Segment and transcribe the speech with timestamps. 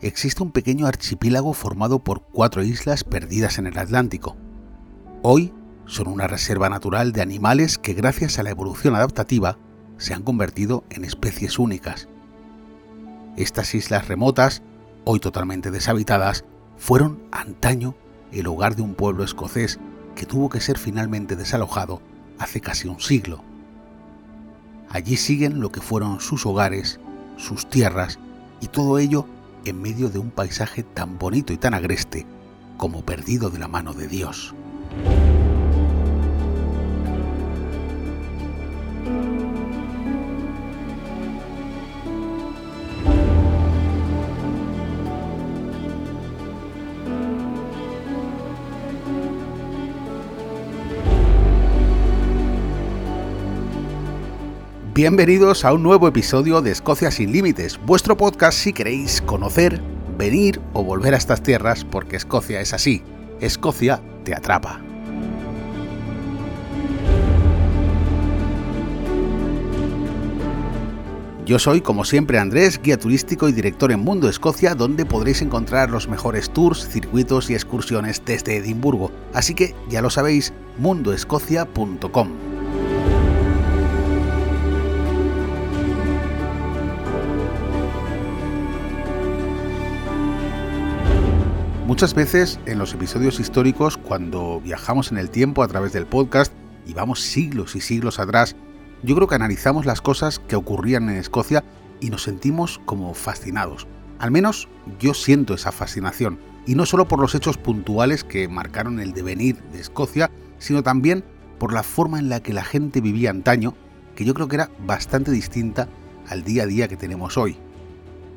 [0.00, 4.36] existe un pequeño archipiélago formado por cuatro islas perdidas en el Atlántico.
[5.22, 5.52] Hoy
[5.84, 9.58] son una reserva natural de animales que gracias a la evolución adaptativa
[9.98, 12.08] se han convertido en especies únicas.
[13.36, 14.62] Estas islas remotas,
[15.04, 16.44] hoy totalmente deshabitadas,
[16.78, 17.94] fueron antaño
[18.32, 19.78] el hogar de un pueblo escocés
[20.14, 22.00] que tuvo que ser finalmente desalojado
[22.38, 23.42] hace casi un siglo.
[24.88, 26.98] Allí siguen lo que fueron sus hogares,
[27.36, 28.18] sus tierras
[28.60, 29.26] y todo ello
[29.64, 32.26] en medio de un paisaje tan bonito y tan agreste
[32.76, 34.54] como perdido de la mano de Dios.
[55.02, 59.80] Bienvenidos a un nuevo episodio de Escocia sin Límites, vuestro podcast si queréis conocer,
[60.18, 63.02] venir o volver a estas tierras, porque Escocia es así,
[63.40, 64.82] Escocia te atrapa.
[71.46, 75.88] Yo soy, como siempre, Andrés, guía turístico y director en Mundo Escocia, donde podréis encontrar
[75.88, 79.10] los mejores tours, circuitos y excursiones desde Edimburgo.
[79.32, 82.49] Así que, ya lo sabéis, mundoescocia.com.
[91.90, 96.52] Muchas veces en los episodios históricos, cuando viajamos en el tiempo a través del podcast
[96.86, 98.54] y vamos siglos y siglos atrás,
[99.02, 101.64] yo creo que analizamos las cosas que ocurrían en Escocia
[101.98, 103.88] y nos sentimos como fascinados.
[104.20, 104.68] Al menos
[105.00, 109.60] yo siento esa fascinación, y no solo por los hechos puntuales que marcaron el devenir
[109.72, 111.24] de Escocia, sino también
[111.58, 113.74] por la forma en la que la gente vivía antaño,
[114.14, 115.88] que yo creo que era bastante distinta
[116.28, 117.56] al día a día que tenemos hoy.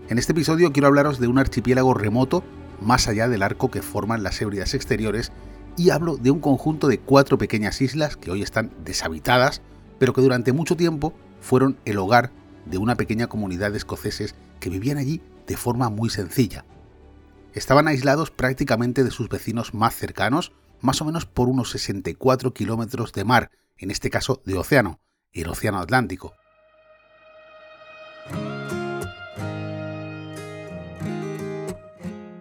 [0.10, 2.44] En este episodio quiero hablaros de un archipiélago remoto
[2.82, 5.32] más allá del arco que forman las Hébridas exteriores,
[5.78, 9.62] y hablo de un conjunto de cuatro pequeñas islas que hoy están deshabitadas,
[10.00, 12.32] pero que durante mucho tiempo fueron el hogar
[12.66, 16.66] de una pequeña comunidad de escoceses que vivían allí de forma muy sencilla.
[17.54, 23.14] Estaban aislados prácticamente de sus vecinos más cercanos, más o menos por unos 64 kilómetros
[23.14, 25.00] de mar, en este caso de océano,
[25.32, 26.34] el Océano Atlántico.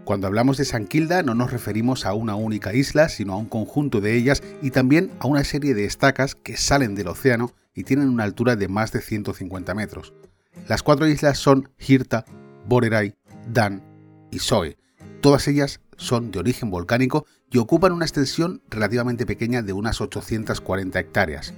[0.05, 3.47] Cuando hablamos de San Quilda no nos referimos a una única isla, sino a un
[3.47, 7.85] conjunto de ellas y también a una serie de estacas que salen del océano y
[7.85, 10.13] tienen una altura de más de 150 metros.
[10.69, 12.25] Las cuatro islas son Hirta,
[12.67, 13.15] Boreray,
[13.47, 13.83] Dan
[14.33, 14.77] y Soe.
[15.21, 20.99] Todas ellas son de origen volcánico y ocupan una extensión relativamente pequeña de unas 840
[20.99, 21.55] hectáreas.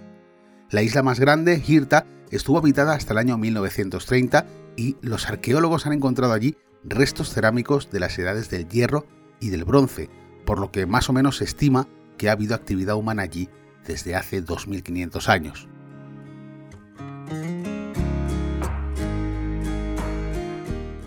[0.71, 4.47] La isla más grande, Hirta, estuvo habitada hasta el año 1930
[4.77, 9.06] y los arqueólogos han encontrado allí restos cerámicos de las edades del hierro
[9.41, 10.11] y del bronce,
[10.45, 13.49] por lo que más o menos se estima que ha habido actividad humana allí
[13.87, 15.69] desde hace 2500 años.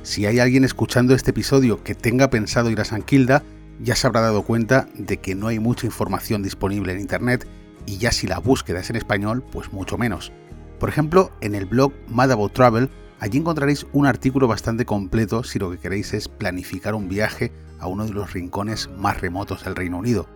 [0.04, 3.44] Si hay alguien escuchando este episodio que tenga pensado ir a San Quilda,
[3.82, 7.48] ya se habrá dado cuenta de que no hay mucha información disponible en Internet
[7.86, 10.32] y ya si la búsqueda es en español, pues mucho menos.
[10.80, 12.90] Por ejemplo, en el blog Mad About Travel
[13.20, 17.88] Allí encontraréis un artículo bastante completo si lo que queréis es planificar un viaje a
[17.88, 20.28] uno de los rincones más remotos del Reino Unido.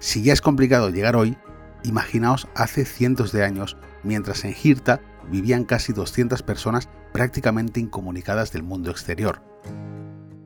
[0.00, 1.36] Si ya es complicado llegar hoy,
[1.84, 8.64] imaginaos hace cientos de años, mientras en Hirta vivían casi 200 personas prácticamente incomunicadas del
[8.64, 9.42] mundo exterior.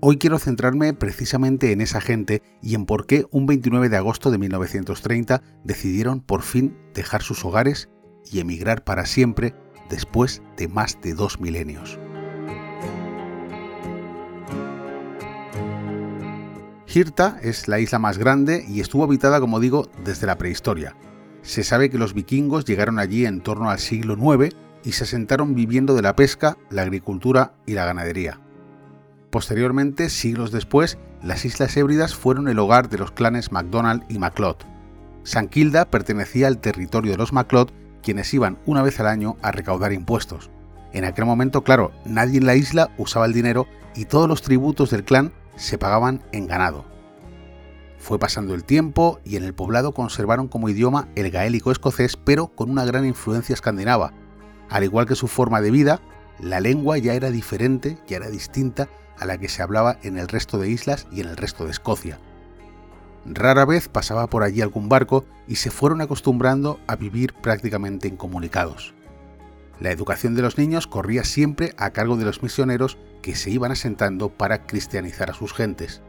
[0.01, 4.31] Hoy quiero centrarme precisamente en esa gente y en por qué un 29 de agosto
[4.31, 7.89] de 1930 decidieron por fin dejar sus hogares
[8.31, 9.55] y emigrar para siempre
[9.89, 11.99] después de más de dos milenios.
[16.95, 20.95] Hirta es la isla más grande y estuvo habitada, como digo, desde la prehistoria.
[21.41, 25.55] Se sabe que los vikingos llegaron allí en torno al siglo IX y se asentaron
[25.55, 28.41] viviendo de la pesca, la agricultura y la ganadería.
[29.31, 34.57] Posteriormente, siglos después, las Islas Hébridas fueron el hogar de los clanes MacDonald y MacLeod.
[35.23, 37.71] San Kilda pertenecía al territorio de los MacLeod
[38.03, 40.51] quienes iban una vez al año a recaudar impuestos.
[40.93, 44.91] En aquel momento, claro, nadie en la isla usaba el dinero y todos los tributos
[44.91, 46.85] del clan se pagaban en ganado.
[47.99, 52.49] Fue pasando el tiempo y en el poblado conservaron como idioma el gaélico escocés, pero
[52.49, 54.13] con una gran influencia escandinava.
[54.69, 56.01] Al igual que su forma de vida,
[56.41, 58.89] la lengua ya era diferente, ya era distinta
[59.19, 61.71] a la que se hablaba en el resto de islas y en el resto de
[61.71, 62.19] Escocia.
[63.25, 68.95] Rara vez pasaba por allí algún barco y se fueron acostumbrando a vivir prácticamente incomunicados.
[69.81, 73.73] La educación de los niños corría siempre a cargo de los misioneros que se iban
[73.73, 76.03] asentando para cristianizar a sus gentes.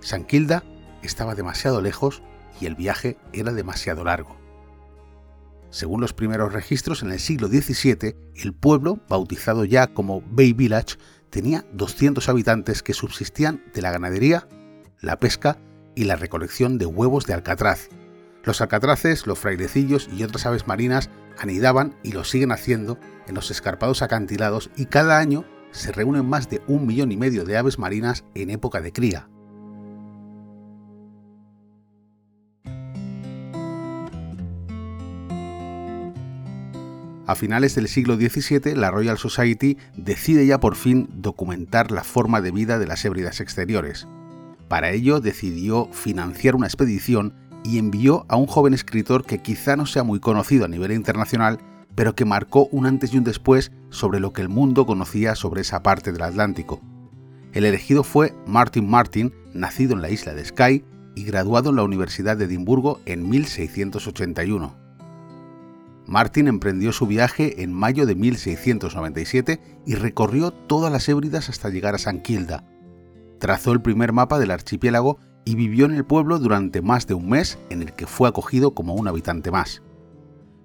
[0.00, 0.64] San Quilda
[1.02, 2.22] estaba demasiado lejos
[2.60, 4.36] y el viaje era demasiado largo.
[5.70, 10.96] Según los primeros registros, en el siglo XVII, el pueblo, bautizado ya como Bay Village,
[11.30, 14.48] tenía 200 habitantes que subsistían de la ganadería,
[15.00, 15.58] la pesca
[15.94, 17.88] y la recolección de huevos de alcatraz.
[18.44, 23.50] Los alcatraces, los frailecillos y otras aves marinas anidaban y lo siguen haciendo en los
[23.50, 27.78] escarpados acantilados y cada año se reúnen más de un millón y medio de aves
[27.78, 29.28] marinas en época de cría.
[37.30, 42.40] A finales del siglo XVII, la Royal Society decide ya por fin documentar la forma
[42.40, 44.08] de vida de las hébridas exteriores.
[44.70, 47.34] Para ello decidió financiar una expedición
[47.64, 51.58] y envió a un joven escritor que quizá no sea muy conocido a nivel internacional,
[51.96, 55.62] pero que marcó un antes y un después sobre lo que el mundo conocía sobre
[55.62, 56.80] esa parte del Atlántico.
[57.52, 60.84] El elegido fue Martin Martin, nacido en la isla de Skye
[61.16, 64.76] y graduado en la Universidad de Edimburgo en 1681.
[66.06, 71.96] Martin emprendió su viaje en mayo de 1697 y recorrió todas las Hébridas hasta llegar
[71.96, 72.62] a San Quilda.
[73.40, 77.28] Trazó el primer mapa del archipiélago y vivió en el pueblo durante más de un
[77.28, 79.82] mes en el que fue acogido como un habitante más.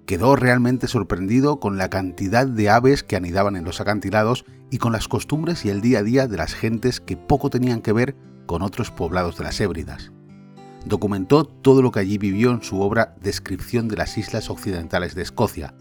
[0.06, 4.92] Quedó realmente sorprendido con la cantidad de aves que anidaban en los acantilados y con
[4.92, 8.14] las costumbres y el día a día de las gentes que poco tenían que ver
[8.46, 10.12] con otros poblados de las Hébridas
[10.86, 15.22] documentó todo lo que allí vivió en su obra Descripción de las Islas Occidentales de
[15.22, 15.74] Escocia.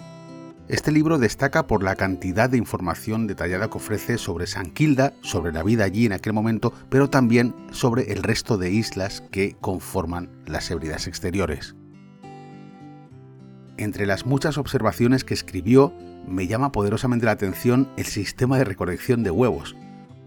[0.67, 5.51] Este libro destaca por la cantidad de información detallada que ofrece sobre San Kilda, sobre
[5.51, 10.29] la vida allí en aquel momento, pero también sobre el resto de islas que conforman
[10.47, 11.75] las Hébridas exteriores.
[13.77, 15.93] Entre las muchas observaciones que escribió,
[16.27, 19.75] me llama poderosamente la atención el sistema de recolección de huevos,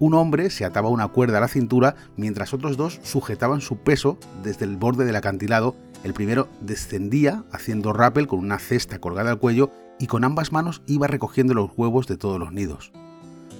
[0.00, 4.17] un hombre se ataba una cuerda a la cintura mientras otros dos sujetaban su peso
[4.44, 5.75] desde el borde del acantilado.
[6.05, 10.83] El primero descendía haciendo rappel con una cesta colgada al cuello y con ambas manos
[10.87, 12.93] iba recogiendo los huevos de todos los nidos.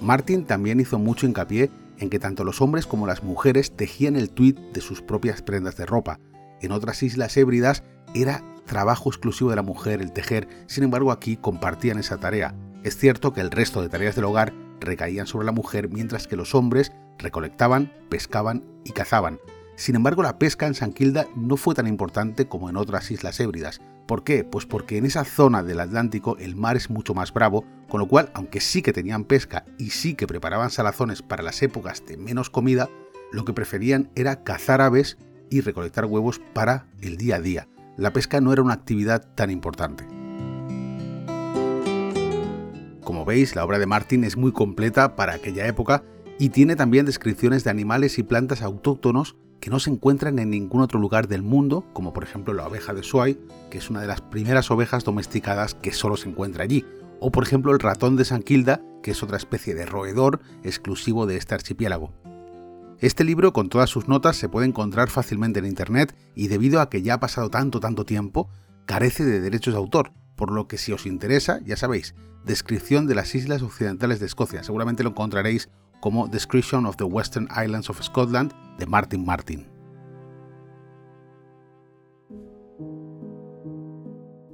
[0.00, 4.31] Martin también hizo mucho hincapié en que tanto los hombres como las mujeres tejían el
[4.31, 6.20] tuit de sus propias prendas de ropa.
[6.61, 7.82] En otras islas hébridas
[8.14, 12.55] era trabajo exclusivo de la mujer el tejer, sin embargo aquí compartían esa tarea.
[12.85, 16.37] Es cierto que el resto de tareas del hogar recaían sobre la mujer mientras que
[16.37, 19.40] los hombres recolectaban, pescaban y cazaban.
[19.78, 23.38] Sin embargo, la pesca en San Quilda no fue tan importante como en otras islas
[23.38, 23.80] hébridas.
[24.08, 24.42] ¿Por qué?
[24.42, 28.08] Pues porque en esa zona del Atlántico el mar es mucho más bravo, con lo
[28.08, 32.16] cual, aunque sí que tenían pesca y sí que preparaban salazones para las épocas de
[32.16, 32.90] menos comida,
[33.30, 35.16] lo que preferían era cazar aves
[35.48, 37.69] y recolectar huevos para el día a día.
[37.96, 40.04] La pesca no era una actividad tan importante.
[43.04, 46.02] Como veis, la obra de Martin es muy completa para aquella época
[46.36, 50.81] y tiene también descripciones de animales y plantas autóctonos que no se encuentran en ningún
[50.81, 53.38] otro lugar del mundo, como por ejemplo la oveja de Suai,
[53.70, 56.84] que es una de las primeras ovejas domesticadas que solo se encuentra allí,
[57.20, 61.26] o por ejemplo el ratón de San Quilda, que es otra especie de roedor exclusivo
[61.26, 62.12] de este archipiélago.
[63.00, 66.90] Este libro con todas sus notas se puede encontrar fácilmente en Internet y debido a
[66.90, 68.49] que ya ha pasado tanto, tanto tiempo,
[68.87, 73.14] carece de derechos de autor, por lo que si os interesa, ya sabéis, descripción de
[73.14, 74.64] las islas occidentales de Escocia.
[74.64, 75.68] Seguramente lo encontraréis
[76.00, 79.67] como Description of the Western Islands of Scotland de Martin Martin.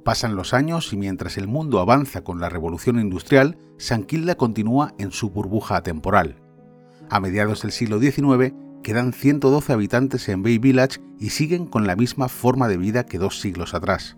[0.03, 4.93] Pasan los años y mientras el mundo avanza con la revolución industrial, San Kilda continúa
[4.99, 6.35] en su burbuja temporal.
[7.09, 11.95] A mediados del siglo XIX quedan 112 habitantes en Bay Village y siguen con la
[11.95, 14.15] misma forma de vida que dos siglos atrás.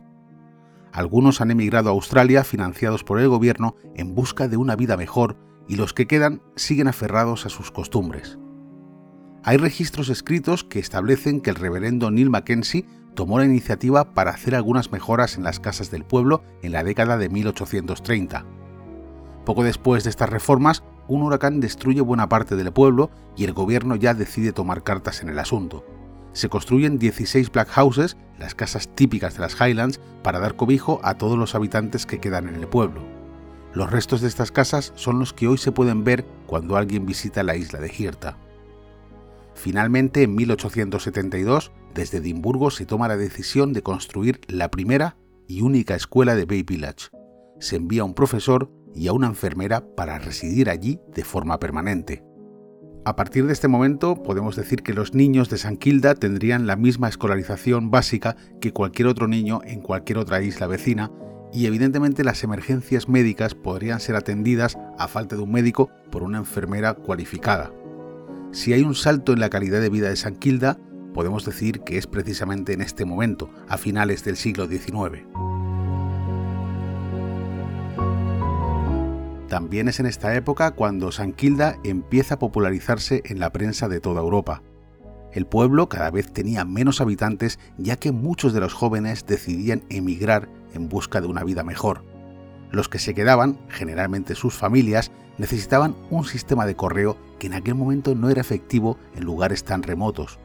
[0.92, 5.38] Algunos han emigrado a Australia financiados por el gobierno en busca de una vida mejor
[5.68, 8.38] y los que quedan siguen aferrados a sus costumbres.
[9.44, 14.56] Hay registros escritos que establecen que el reverendo Neil Mackenzie tomó la iniciativa para hacer
[14.56, 18.46] algunas mejoras en las casas del pueblo en la década de 1830.
[19.46, 23.96] Poco después de estas reformas, un huracán destruye buena parte del pueblo y el gobierno
[23.96, 25.86] ya decide tomar cartas en el asunto
[26.38, 31.16] se construyen 16 black houses, las casas típicas de las Highlands, para dar cobijo a
[31.16, 33.17] todos los habitantes que quedan en el pueblo.
[33.74, 37.44] Los restos de estas casas son los que hoy se pueden ver cuando alguien visita
[37.44, 38.38] la isla de Girta.
[39.54, 45.96] Finalmente, en 1872, desde Edimburgo se toma la decisión de construir la primera y única
[45.96, 47.10] escuela de Bay Village.
[47.60, 52.24] Se envía a un profesor y a una enfermera para residir allí de forma permanente.
[53.06, 56.76] A partir de este momento podemos decir que los niños de San Kilda tendrían la
[56.76, 61.12] misma escolarización básica que cualquier otro niño en cualquier otra isla vecina
[61.58, 66.38] y evidentemente las emergencias médicas podrían ser atendidas a falta de un médico por una
[66.38, 67.72] enfermera cualificada.
[68.52, 70.78] Si hay un salto en la calidad de vida de San Quilda,
[71.16, 75.24] podemos decir que es precisamente en este momento, a finales del siglo XIX.
[79.50, 84.00] También es en esta época cuando San Quilda empieza a popularizarse en la prensa de
[84.00, 84.62] toda Europa.
[85.34, 90.50] El pueblo cada vez tenía menos habitantes ya que muchos de los jóvenes decidían emigrar
[90.74, 92.04] en busca de una vida mejor.
[92.72, 97.76] Los que se quedaban, generalmente sus familias, necesitaban un sistema de correo que en aquel
[97.76, 100.40] momento no era efectivo en lugares tan remotos,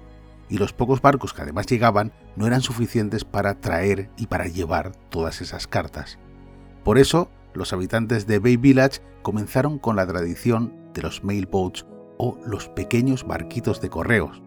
[0.49, 4.93] y los pocos barcos que además llegaban no eran suficientes para traer y para llevar
[5.09, 6.19] todas esas cartas.
[6.85, 11.87] Por eso, los habitantes de Bay Village comenzaron con la tradición de los mailboats
[12.19, 14.43] o los pequeños barquitos de correos.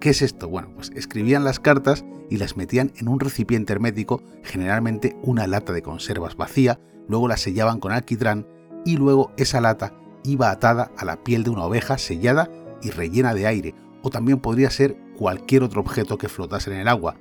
[0.00, 0.48] ¿Qué es esto?
[0.48, 5.74] Bueno, pues escribían las cartas y las metían en un recipiente hermético, generalmente una lata
[5.74, 8.46] de conservas vacía, luego la sellaban con alquitrán
[8.86, 9.92] y luego esa lata
[10.24, 12.48] iba atada a la piel de una oveja sellada
[12.80, 16.88] y rellena de aire, o también podría ser cualquier otro objeto que flotase en el
[16.88, 17.16] agua.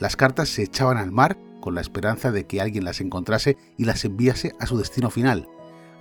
[0.00, 3.84] Las cartas se echaban al mar con la esperanza de que alguien las encontrase y
[3.84, 5.48] las enviase a su destino final.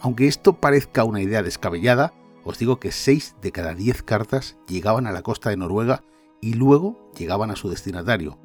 [0.02, 2.12] Aunque esto parezca una idea descabellada,
[2.44, 6.04] os digo que 6 de cada 10 cartas llegaban a la costa de Noruega
[6.44, 8.38] y luego llegaban a su destinatario.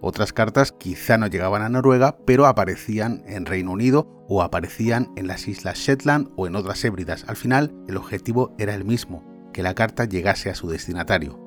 [0.00, 5.28] Otras cartas quizá no llegaban a Noruega, pero aparecían en Reino Unido o aparecían en
[5.28, 7.24] las islas Shetland o en otras hébridas.
[7.28, 11.38] Al final, el objetivo era el mismo, que la carta llegase a su destinatario.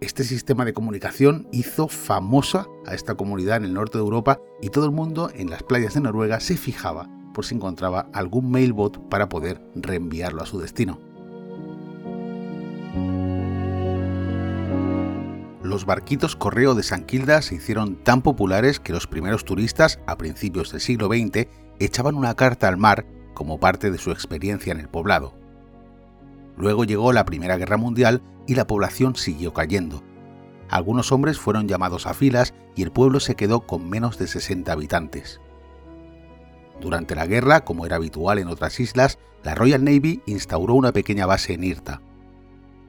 [0.00, 4.68] Este sistema de comunicación hizo famosa a esta comunidad en el norte de Europa y
[4.68, 9.08] todo el mundo en las playas de Noruega se fijaba por si encontraba algún mailbot
[9.08, 11.00] para poder reenviarlo a su destino.
[15.66, 20.16] Los barquitos correo de San Quilda se hicieron tan populares que los primeros turistas, a
[20.16, 21.48] principios del siglo XX,
[21.80, 23.04] echaban una carta al mar
[23.34, 25.34] como parte de su experiencia en el poblado.
[26.56, 30.04] Luego llegó la Primera Guerra Mundial y la población siguió cayendo.
[30.70, 34.70] Algunos hombres fueron llamados a filas y el pueblo se quedó con menos de 60
[34.70, 35.40] habitantes.
[36.80, 41.26] Durante la guerra, como era habitual en otras islas, la Royal Navy instauró una pequeña
[41.26, 42.02] base en Irta.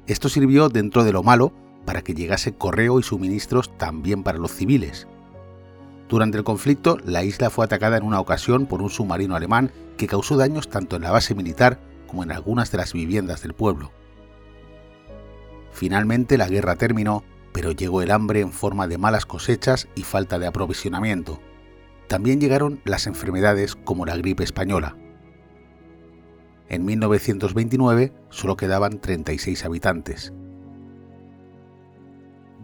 [0.06, 1.54] Esto sirvió dentro de lo malo
[1.88, 5.08] para que llegase correo y suministros también para los civiles.
[6.10, 10.06] Durante el conflicto, la isla fue atacada en una ocasión por un submarino alemán que
[10.06, 13.94] causó daños tanto en la base militar como en algunas de las viviendas del pueblo.
[15.72, 20.40] Finalmente la guerra terminó, pero llegó el hambre en forma de malas cosechas y falta
[20.40, 21.40] de aprovisionamiento.
[22.10, 24.98] También llegaron las enfermedades como la gripe española.
[26.68, 30.34] En 1929 solo quedaban 36 habitantes.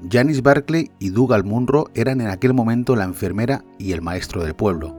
[0.09, 4.53] Janice Berkeley y Dougal Munro eran en aquel momento la enfermera y el maestro del
[4.53, 4.95] pueblo.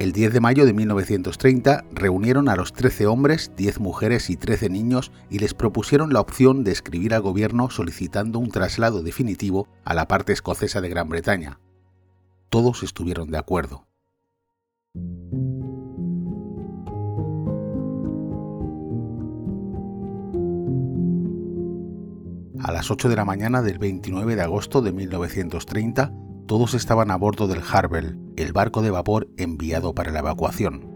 [0.00, 4.70] El 10 de mayo de 1930 reunieron a los 13 hombres, 10 mujeres y 13
[4.70, 9.94] niños y les propusieron la opción de escribir al gobierno solicitando un traslado definitivo a
[9.94, 11.60] la parte escocesa de Gran Bretaña.
[12.48, 13.86] Todos estuvieron de acuerdo.
[22.62, 26.12] A las 8 de la mañana del 29 de agosto de 1930,
[26.46, 30.86] todos estaban a bordo del Harvel, el barco de vapor enviado para la evacuación.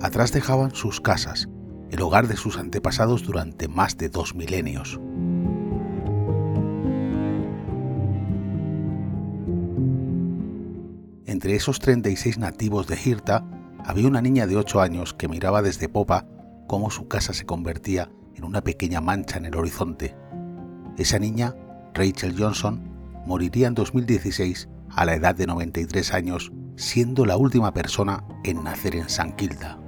[0.00, 1.48] Atrás dejaban sus casas,
[1.90, 5.00] el hogar de sus antepasados durante más de dos milenios.
[11.26, 13.44] Entre esos 36 nativos de Hirta
[13.84, 16.28] había una niña de 8 años que miraba desde popa
[16.68, 20.21] cómo su casa se convertía en una pequeña mancha en el horizonte.
[20.98, 21.54] Esa niña,
[21.94, 22.82] Rachel Johnson,
[23.26, 28.96] moriría en 2016 a la edad de 93 años, siendo la última persona en nacer
[28.96, 29.78] en San Quilda.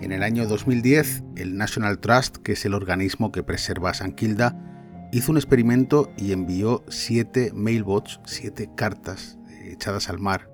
[0.00, 4.56] En el año 2010, el National Trust, que es el organismo que preserva San Quilda,
[5.10, 10.48] hizo un experimento y envió siete mailbots, siete cartas echadas al mar,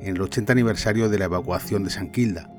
[0.00, 2.50] en el 80 aniversario de la evacuación de San Quilda.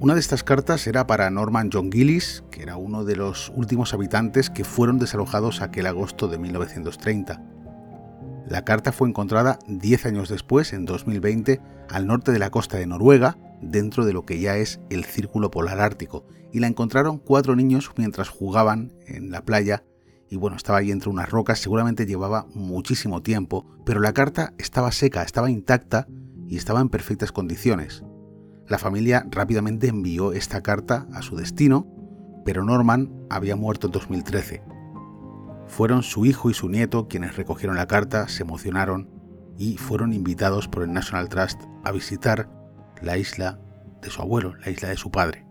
[0.00, 3.92] Una de estas cartas era para Norman John Gillis, que era uno de los últimos
[3.94, 7.42] habitantes que fueron desalojados aquel agosto de 1930.
[8.46, 12.86] La carta fue encontrada 10 años después, en 2020, al norte de la costa de
[12.86, 17.56] Noruega, dentro de lo que ya es el Círculo Polar Ártico, y la encontraron cuatro
[17.56, 19.82] niños mientras jugaban en la playa,
[20.30, 24.92] y bueno, estaba ahí entre unas rocas, seguramente llevaba muchísimo tiempo, pero la carta estaba
[24.92, 26.06] seca, estaba intacta
[26.46, 28.04] y estaba en perfectas condiciones.
[28.68, 31.86] La familia rápidamente envió esta carta a su destino,
[32.44, 34.62] pero Norman había muerto en 2013.
[35.66, 39.08] Fueron su hijo y su nieto quienes recogieron la carta, se emocionaron
[39.56, 42.50] y fueron invitados por el National Trust a visitar
[43.00, 43.58] la isla
[44.02, 45.46] de su abuelo, la isla de su padre.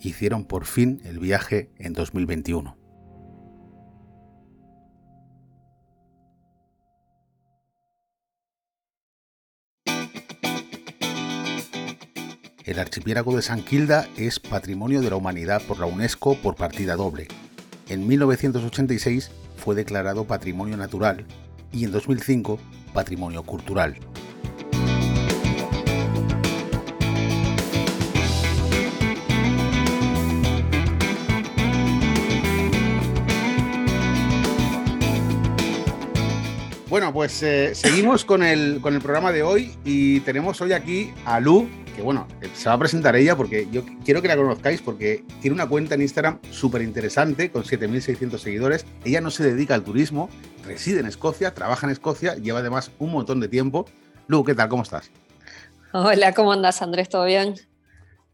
[0.00, 2.77] Hicieron por fin el viaje en 2021.
[12.68, 16.96] El archipiélago de San Quilda es Patrimonio de la Humanidad por la UNESCO por partida
[16.96, 17.26] doble.
[17.88, 21.24] En 1986 fue declarado Patrimonio Natural
[21.72, 22.58] y en 2005
[22.92, 23.96] Patrimonio Cultural.
[36.90, 41.14] Bueno, pues eh, seguimos con el, con el programa de hoy y tenemos hoy aquí
[41.24, 41.66] a Lu,
[41.98, 45.24] que bueno, eh, se va a presentar ella porque yo quiero que la conozcáis porque
[45.40, 48.86] tiene una cuenta en Instagram súper interesante con 7.600 seguidores.
[49.04, 50.30] Ella no se dedica al turismo,
[50.64, 53.84] reside en Escocia, trabaja en Escocia, lleva además un montón de tiempo.
[54.28, 54.68] Lu, ¿qué tal?
[54.68, 55.10] ¿Cómo estás?
[55.92, 57.08] Hola, ¿cómo andas, Andrés?
[57.08, 57.56] ¿Todo bien?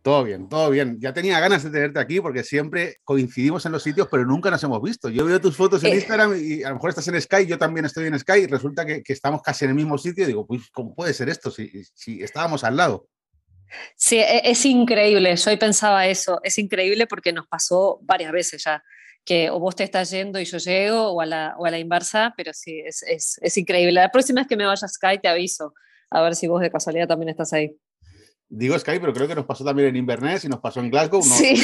[0.03, 0.99] Todo bien, todo bien.
[1.01, 4.63] Ya tenía ganas de tenerte aquí porque siempre coincidimos en los sitios, pero nunca nos
[4.63, 5.09] hemos visto.
[5.09, 5.97] Yo veo tus fotos en eh.
[5.97, 8.85] Instagram y a lo mejor estás en Sky, yo también estoy en Sky y resulta
[8.85, 10.25] que, estamos casi en el mismo sitio.
[10.25, 13.09] Y digo, pues, ¿cómo puede ser esto si, si estábamos al lado?
[13.97, 15.35] Sí, e, es increíble.
[15.37, 16.41] Yo hoy pensaba eso.
[16.43, 18.83] Es increíble porque nos pasó varias veces ya
[19.25, 21.79] que o vos te estás yendo y yo llego o a la, o a la
[21.79, 23.93] inversa, pero sí, es, es, es increíble.
[23.93, 25.73] La próxima vez que me vaya a Sky te aviso,
[26.11, 27.75] a ver si vos de casualidad también estás ahí.
[28.49, 31.23] Digo Sky, pero creo que nos pasó también en Inverness y nos pasó en Glasgow.
[31.23, 31.55] Sí.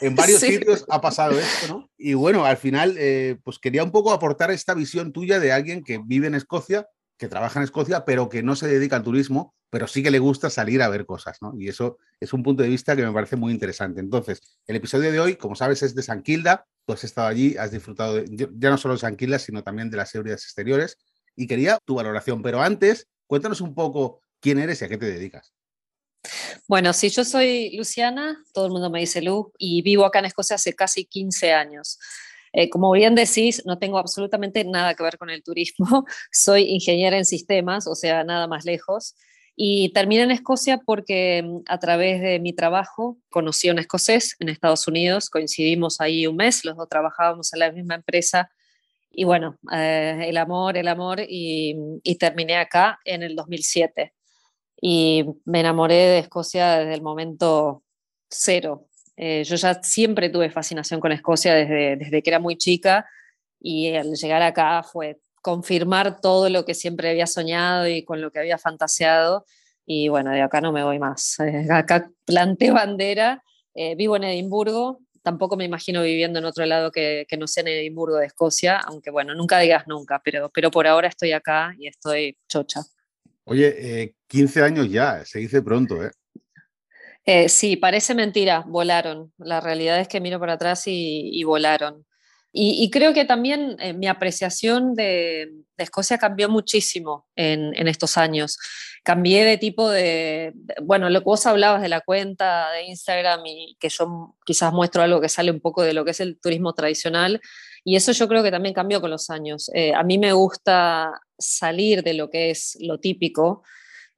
[0.00, 1.90] En varios sitios ha pasado esto, ¿no?
[1.98, 5.82] Y bueno, al final, eh, pues quería un poco aportar esta visión tuya de alguien
[5.82, 6.86] que vive en Escocia,
[7.20, 10.18] que trabaja en Escocia, pero que no se dedica al turismo, pero sí que le
[10.18, 11.52] gusta salir a ver cosas, ¿no?
[11.54, 14.00] Y eso es un punto de vista que me parece muy interesante.
[14.00, 16.64] Entonces, el episodio de hoy, como sabes, es de San Quilda.
[16.86, 19.90] Tú has estado allí, has disfrutado de, ya no solo de San Quilda, sino también
[19.90, 20.96] de las seguridades exteriores.
[21.36, 25.04] Y quería tu valoración, pero antes, cuéntanos un poco quién eres y a qué te
[25.04, 25.52] dedicas.
[26.66, 30.24] Bueno, sí, yo soy Luciana, todo el mundo me dice Lu, y vivo acá en
[30.24, 31.98] Escocia hace casi 15 años.
[32.52, 36.04] Eh, como bien decís, no tengo absolutamente nada que ver con el turismo.
[36.32, 39.14] Soy ingeniera en sistemas, o sea, nada más lejos.
[39.56, 44.36] Y terminé en Escocia porque mm, a través de mi trabajo conocí a un escocés
[44.40, 48.50] en Estados Unidos, coincidimos ahí un mes, los dos trabajábamos en la misma empresa.
[49.12, 54.14] Y bueno, eh, el amor, el amor, y, y terminé acá en el 2007
[54.80, 57.82] y me enamoré de Escocia desde el momento
[58.28, 58.88] cero.
[59.22, 63.06] Eh, yo ya siempre tuve fascinación con Escocia desde, desde que era muy chica
[63.60, 68.30] y al llegar acá fue confirmar todo lo que siempre había soñado y con lo
[68.30, 69.44] que había fantaseado.
[69.84, 71.36] Y bueno, de acá no me voy más.
[71.70, 77.26] Acá planté bandera, eh, vivo en Edimburgo, tampoco me imagino viviendo en otro lado que,
[77.28, 80.86] que, no sea en Edimburgo de Escocia, aunque bueno, nunca digas nunca, pero, pero por
[80.86, 82.80] ahora estoy acá y estoy chocha.
[83.44, 86.10] Oye, 15 eh, años ya, se dice pronto, ¿eh?
[87.30, 87.48] ¿Eh?
[87.48, 89.32] sí, parece mentira, volaron.
[89.38, 92.06] La realidad es que miro para atrás y, volaron.
[92.52, 98.58] Y, creo que también eh, mi apreciación de, Escocia cambió muchísimo en, estos años.
[99.02, 103.76] Cambié de tipo de, bueno, lo que vos hablabas de la cuenta de Instagram y
[103.80, 106.74] que yo quizás muestro algo que sale un poco de lo que es el turismo
[106.74, 107.40] tradicional.
[107.84, 109.70] Y eso yo creo que también cambió con los años.
[109.94, 113.62] a mí me gusta salir de lo que es lo típico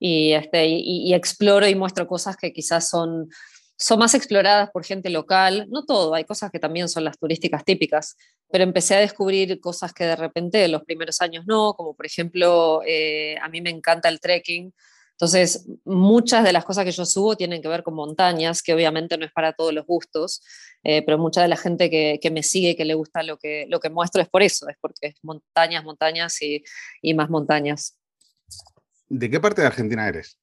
[0.05, 3.29] y, este, y, exploro y muestro cosas que quizás son,
[3.77, 5.69] son más exploradas por gente local.
[5.71, 8.17] No todo, hay cosas que también son las turísticas típicas,
[8.51, 12.05] pero empecé a descubrir cosas que de repente en los primeros años no, como por
[12.05, 14.75] ejemplo, eh, a mí me encanta el trekking.
[15.13, 19.17] Entonces, muchas de las cosas que yo subo tienen que ver con montañas, que obviamente
[19.17, 20.43] no es para todos los gustos,
[20.83, 23.67] eh, pero mucha de la gente que, que, me sigue, que le gusta lo que,
[23.69, 26.65] lo que muestro, es por eso, es porque es montañas, montañas y,
[27.03, 28.02] y más montañas.
[29.15, 30.39] ¿De qué parte de Argentina eres?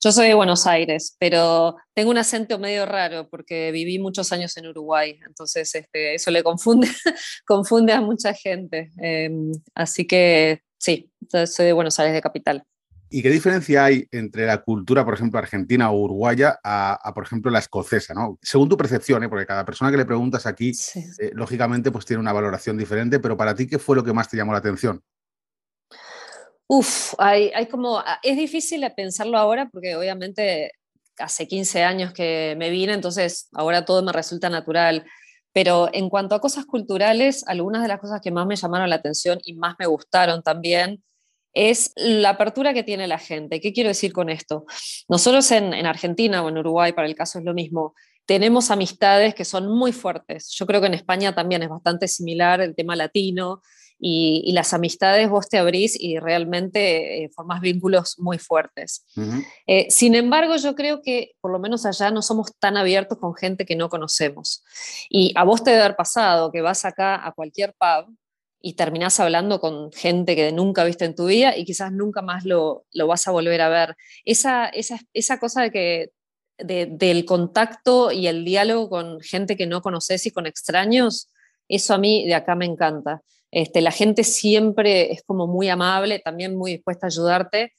[0.00, 4.56] Yo soy de Buenos Aires, pero tengo un acento medio raro porque viví muchos años
[4.56, 6.86] en Uruguay, entonces este, eso le confunde,
[7.44, 8.92] confunde a mucha gente.
[8.98, 12.64] Em, así que sí, soy de Buenos Aires de capital.
[13.10, 17.50] ¿Y qué diferencia hay entre la cultura, por ejemplo, argentina o uruguaya a, por ejemplo,
[17.50, 18.14] la escocesa?
[18.14, 18.38] ¿no?
[18.40, 19.28] Según tu percepción, ¿eh?
[19.28, 20.70] porque cada persona que le preguntas aquí,
[21.18, 24.28] eh, lógicamente, pues tiene una valoración diferente, pero para ti, ¿qué fue lo que más
[24.28, 25.02] te llamó la atención?
[26.74, 30.72] Uf, hay, hay como, ah, es difícil pensarlo ahora porque obviamente
[31.18, 35.04] hace 15 años que me vine, entonces ahora todo me resulta natural.
[35.52, 38.96] Pero en cuanto a cosas culturales, algunas de las cosas que más me llamaron la
[38.96, 41.04] atención y más me gustaron también
[41.52, 43.60] es la apertura que tiene la gente.
[43.60, 44.64] ¿Qué quiero decir con esto?
[45.10, 49.34] Nosotros en, en, Argentina o en Uruguay, para el caso es lo mismo, tenemos amistades
[49.34, 50.48] que son muy fuertes.
[50.58, 53.60] Yo creo que en España también es bastante similar el tema latino
[54.04, 59.06] y, las amistades vos te abrís y realmente eh, formas vínculos muy fuertes.
[59.68, 63.36] Eh, sin embargo, yo creo que por lo menos allá no somos tan abiertos con
[63.36, 64.64] gente que no conocemos.
[65.08, 68.12] Y a vos te debe haber pasado que vas acá a cualquier pub
[68.60, 72.44] y terminás hablando con gente que nunca viste en tu vida y quizás nunca más
[72.44, 73.94] lo, lo vas a volver a ver.
[74.24, 76.10] Esa, esa, esa cosa de que
[76.58, 81.30] del contacto y el diálogo con gente que no conoces y con extraños,
[81.68, 83.22] eso a mí de acá me encanta.
[83.52, 87.74] Este, la gente siempre es como muy amable, también muy dispuesta a ayudarte.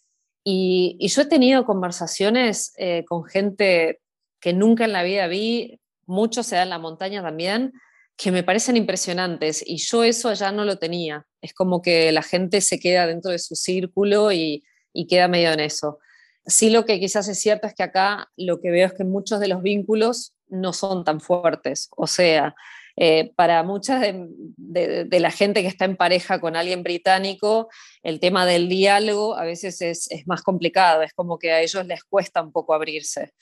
[0.45, 3.99] Y, yo he tenido conversaciones eh, con gente
[4.39, 7.73] que nunca en la vida vi, mucho se da en la montaña también,
[8.15, 9.63] que me parecen impresionantes.
[9.65, 11.25] Y yo eso ya no lo tenía.
[11.41, 15.51] Es como que la gente se queda dentro de su círculo y, y queda medio
[15.53, 15.97] en eso.
[16.45, 19.39] Sí lo que quizás es cierto es que acá lo que veo es que muchos
[19.39, 21.89] de los vínculos no son tan fuertes.
[21.95, 22.53] O sea,
[22.95, 27.69] eh, para muchas de, la gente que está en pareja con alguien británico,
[28.03, 32.03] el tema del diálogo a veces es, más complicado, es como que a ellos les
[32.03, 33.34] cuesta un poco abrirse.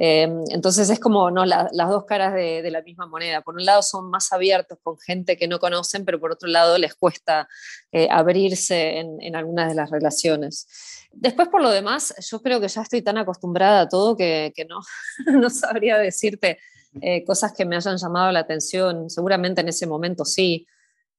[0.00, 1.44] Eh, entonces es como ¿no?
[1.44, 3.40] las dos caras de, la misma moneda.
[3.40, 6.78] Por un lado son más abiertos con gente que no conocen, pero por otro lado
[6.78, 7.48] les cuesta
[7.90, 10.68] eh, abrirse en, algunas de las relaciones.
[11.10, 14.66] Después, por lo demás, yo creo que ya estoy tan acostumbrada a todo que, que
[14.66, 14.80] no,
[15.32, 16.58] no sabría decirte
[17.02, 19.08] eh, cosas que me hayan llamado la atención.
[19.10, 20.66] Seguramente en ese momento sí,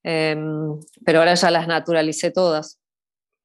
[0.04, 2.80] em, pero ahora ya las naturalicé todas.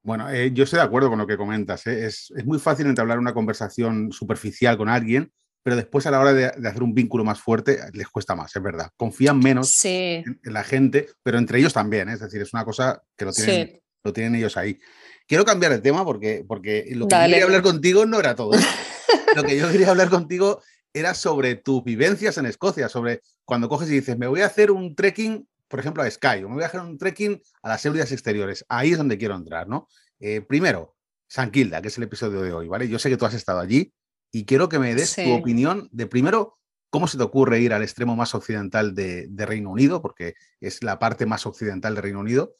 [0.04, 1.86] Bueno, eh, yo estoy de acuerdo con lo que comentas.
[1.86, 2.06] ¿eh?
[2.06, 6.44] Es, muy fácil entablar una conversación superficial con alguien, pero después a la hora de,
[6.44, 8.90] hacer un vínculo más fuerte les cuesta más, es verdad.
[8.98, 12.10] Confían menos en, la gente, pero entre ellos también.
[12.10, 14.78] Es decir, es una cosa que lo tienen, lo tienen ellos ahí.
[15.26, 18.52] Quiero cambiar de tema porque, porque lo que yo quería hablar contigo no era todo.
[19.36, 20.60] lo que yo quería hablar contigo
[20.94, 24.70] era sobre tus vivencias en Escocia, sobre cuando coges y dices, me voy a hacer
[24.70, 27.82] un trekking, por ejemplo, a Sky, o me voy a hacer un trekking a las
[27.82, 28.64] seguridades exteriores.
[28.68, 29.88] Ahí es donde quiero entrar, ¿no?
[30.20, 32.88] Eh, primero, San Kilda, que es el episodio de hoy, ¿vale?
[32.88, 33.92] Yo sé que tú has estado allí
[34.30, 36.58] y quiero que me des tu opinión de primero,
[36.90, 40.00] ¿cómo se te ocurre ir al extremo más occidental de, Reino Unido?
[40.00, 42.54] Porque es la parte más occidental de Reino Unido.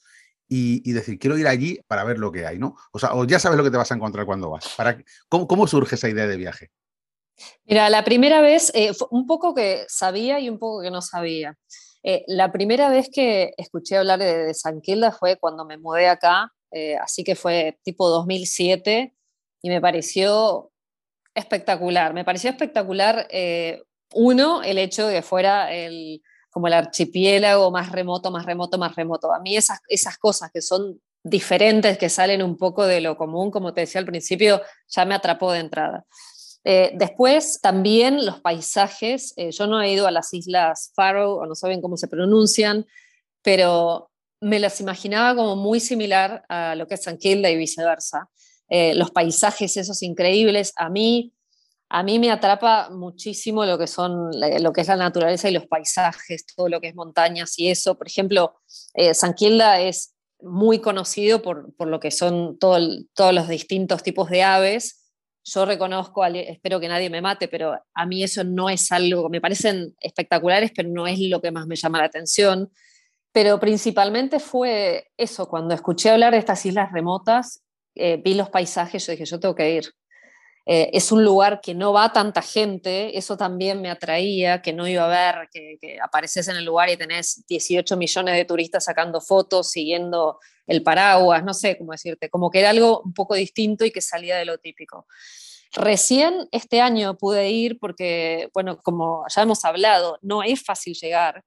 [0.47, 2.77] Y, decir, quiero ir allí para ver lo que hay, ¿no?
[2.93, 4.75] O sea, o ya sabes lo que te vas a encontrar cuando vas.
[4.77, 6.71] Para, cómo surge esa idea de viaje?
[7.67, 11.57] Mira, la primera vez, eh, un poco que sabía y un poco que no sabía.
[12.03, 16.53] Eh, la primera vez que escuché hablar de, San Quilda fue cuando me mudé acá,
[16.71, 19.15] eh, así que fue tipo 2007
[19.63, 20.71] y me pareció
[21.35, 22.15] espectacular.
[22.15, 23.27] Me pareció espectacular,
[24.13, 28.95] uno, el hecho de que fuera el, como el archipiélago más remoto, más remoto, más
[28.95, 29.33] remoto.
[29.33, 33.51] A mí esas, esas cosas que son diferentes, que salen un poco de lo común,
[33.51, 36.05] como te decía al principio, ya me atrapó de entrada.
[36.65, 39.35] Eh, después, también los paisajes.
[39.37, 42.87] Eh, yo no he ido a las islas Faroe, o no saben cómo se pronuncian,
[43.43, 48.31] pero me las imaginaba como muy similar a lo que es San Kilda y viceversa.
[48.69, 51.35] Eh, los paisajes esos increíbles, a mí,
[51.91, 55.67] a mí me atrapa muchísimo lo que, son, lo que es la naturaleza y los
[55.67, 57.97] paisajes, todo lo que es montañas y eso.
[57.97, 58.55] Por ejemplo,
[59.13, 64.43] San Kilda es muy conocido por, por lo que son todos los distintos tipos de
[64.43, 65.04] aves,
[65.45, 69.43] yo reconozco, espero que nadie me mate, pero a mí eso no es algo, me
[69.43, 72.71] parecen espectaculares, pero no es lo que más me llama la atención.
[73.31, 77.63] Pero principalmente fue eso, cuando escuché hablar de estas islas remotas,
[77.95, 79.93] eh, vi los paisajes, yo dije, yo tengo que ir.
[80.67, 84.89] Eh, es un lugar que no va tanta gente, eso también me atraía, que no
[84.89, 88.85] iba a ver, que, que, apareces en el lugar y tenés 18 millones de turistas
[88.85, 93.35] sacando fotos, siguiendo el paraguas, no sé cómo decirte, como que era algo un poco
[93.35, 95.07] distinto y que salía de lo típico.
[95.75, 101.43] Recién este año pude ir porque, bueno, como ya hemos hablado, no es fácil llegar.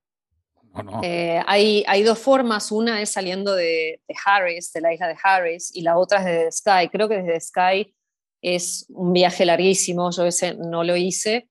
[1.02, 5.16] Eh, hay, hay, dos formas, una es saliendo de, de, Harris, de la isla de
[5.24, 6.90] Harris, y la otra es desde Sky.
[6.90, 7.96] Creo que desde Sky
[8.42, 11.48] es un viaje larguísimo, yo ese no lo hice,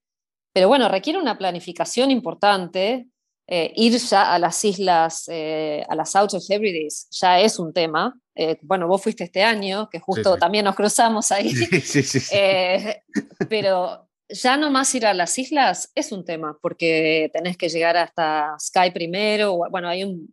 [0.57, 3.07] pero bueno, requiere una planificación importante.
[3.46, 8.18] Eh, ir ya a las islas, eh, a las Outer Hebrides, ya es un tema.
[8.35, 11.51] Eh, bueno, vos fuiste este año, que justo también nos cruzamos ahí.
[11.51, 12.37] Sí, sí,
[13.51, 18.57] pero ya nomás ir a las islas es un tema, porque tenés que llegar hasta
[18.59, 19.59] Sky primero.
[19.70, 20.33] Bueno, hay un,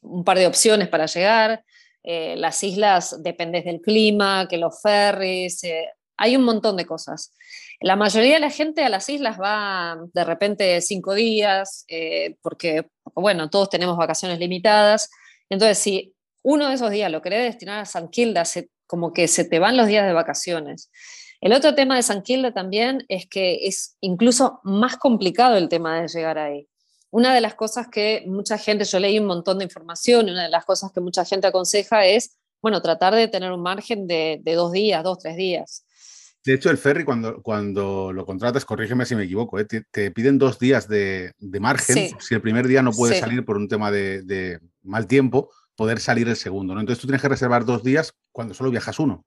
[0.00, 1.64] un par de opciones para llegar.
[2.08, 7.34] Eh, las islas dependes del clima, que los ferries, eh, hay un montón de cosas.
[7.80, 12.86] La mayoría de la gente a las islas va de repente cinco días, eh, porque,
[13.12, 15.10] bueno, todos tenemos vacaciones limitadas.
[15.50, 16.14] Entonces, si
[16.44, 18.44] uno de esos días lo querés destinar a San Kilda,
[18.86, 20.92] como que se te van los días de vacaciones.
[21.40, 26.00] El otro tema de San Kilda también es que es incluso más complicado el tema
[26.00, 26.68] de llegar ahí.
[27.16, 30.50] Una de las cosas que mucha gente, yo leí un montón de información, una de
[30.50, 34.70] las cosas que mucha gente aconseja es, bueno, tratar de tener un margen de, dos
[34.70, 35.86] días, dos, tres días.
[36.44, 39.64] De hecho, el ferry, cuando, cuando lo contratas, corrígeme si me equivoco, ¿eh?
[39.64, 42.10] te, piden dos días de, margen.
[42.20, 46.28] Si el primer día no puedes salir por un tema de, mal tiempo, poder salir
[46.28, 46.74] el segundo.
[46.74, 46.80] ¿no?
[46.80, 49.24] Entonces tú tienes que reservar dos días cuando solo viajas uno.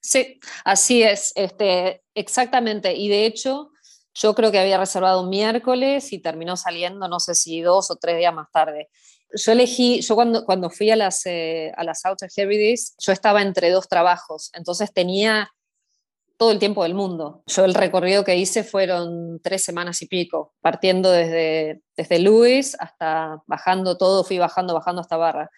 [0.00, 2.96] Sí, así es, este, exactamente.
[2.96, 3.70] Y de hecho,
[4.18, 7.96] yo creo que había reservado un miércoles y terminó saliendo, no sé si dos o
[7.96, 8.88] tres días más tarde.
[9.34, 13.42] Yo elegí, yo cuando, cuando fui a las, eh, a las Outer Hebrides, yo estaba
[13.42, 15.50] entre dos trabajos, entonces tenía
[16.38, 17.42] todo el tiempo del mundo.
[17.46, 23.42] Yo el recorrido que hice fueron tres semanas y pico, partiendo desde, desde Lewis hasta
[23.46, 25.50] bajando todo, fui bajando, bajando hasta Barra.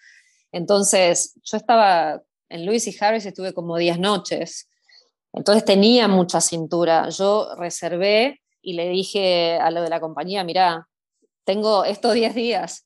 [0.51, 4.69] Entonces, yo estaba en Lewis y Harris, estuve como 10 noches.
[5.33, 7.09] Entonces tenía mucha cintura.
[7.09, 10.87] Yo reservé y le dije a lo de la compañía, mira,
[11.43, 12.85] tengo estos 10 días,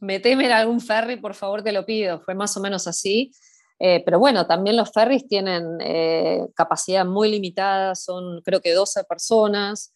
[0.00, 2.20] meteme en algún ferry, por favor, te lo pido.
[2.20, 3.32] Fue más o menos así.
[3.78, 9.04] Eh, pero bueno, también los ferries tienen eh, capacidad muy limitada, son creo que 12
[9.04, 9.92] personas.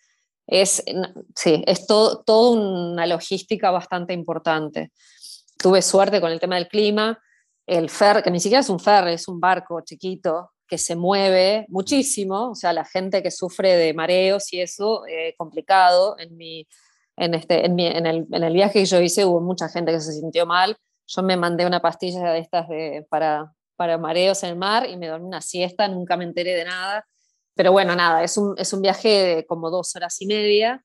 [0.46, 0.82] Es,
[1.34, 4.92] sí, es todo, todo una logística bastante importante.
[5.58, 7.18] Tuve suerte con el tema del clima.
[7.66, 11.66] El fer, que ni siquiera es un ferry, es un barco chiquito que se mueve
[11.68, 12.50] muchísimo.
[12.50, 16.16] O sea, la gente que sufre de mareos y eso, eh, complicado.
[16.18, 16.66] En, mi,
[17.16, 19.92] en, este, en, mi, en, el, en el viaje que yo hice hubo mucha gente
[19.92, 20.76] que se sintió mal.
[21.06, 24.96] Yo me mandé una pastilla de estas de, para, para mareos en el mar y
[24.96, 27.06] me dormí una siesta, nunca me enteré de nada.
[27.54, 30.84] Pero bueno, nada, es un, es un viaje de como dos horas y media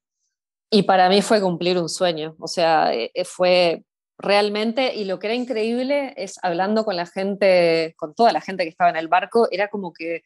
[0.69, 2.35] y para mí fue cumplir un sueño.
[2.39, 3.83] O sea, eh, eh, fue
[4.19, 8.63] realmente, y lo que era increíble es hablando con la gente, con toda la gente
[8.63, 10.23] que estaba en el barco, era como que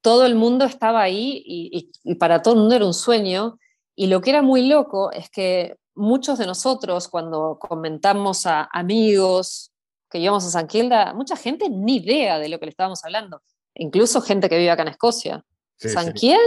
[0.00, 3.58] todo el mundo estaba ahí y, y, para todo el mundo era un sueño.
[3.96, 9.72] Y lo que era muy loco es que muchos de nosotros, cuando comentamos a amigos,
[10.08, 13.42] que íbamos a San Quilda, mucha gente ni idea de lo que le estábamos hablando,
[13.74, 15.44] incluso gente que vive acá en Escocia.
[15.76, 16.40] ¿San quién?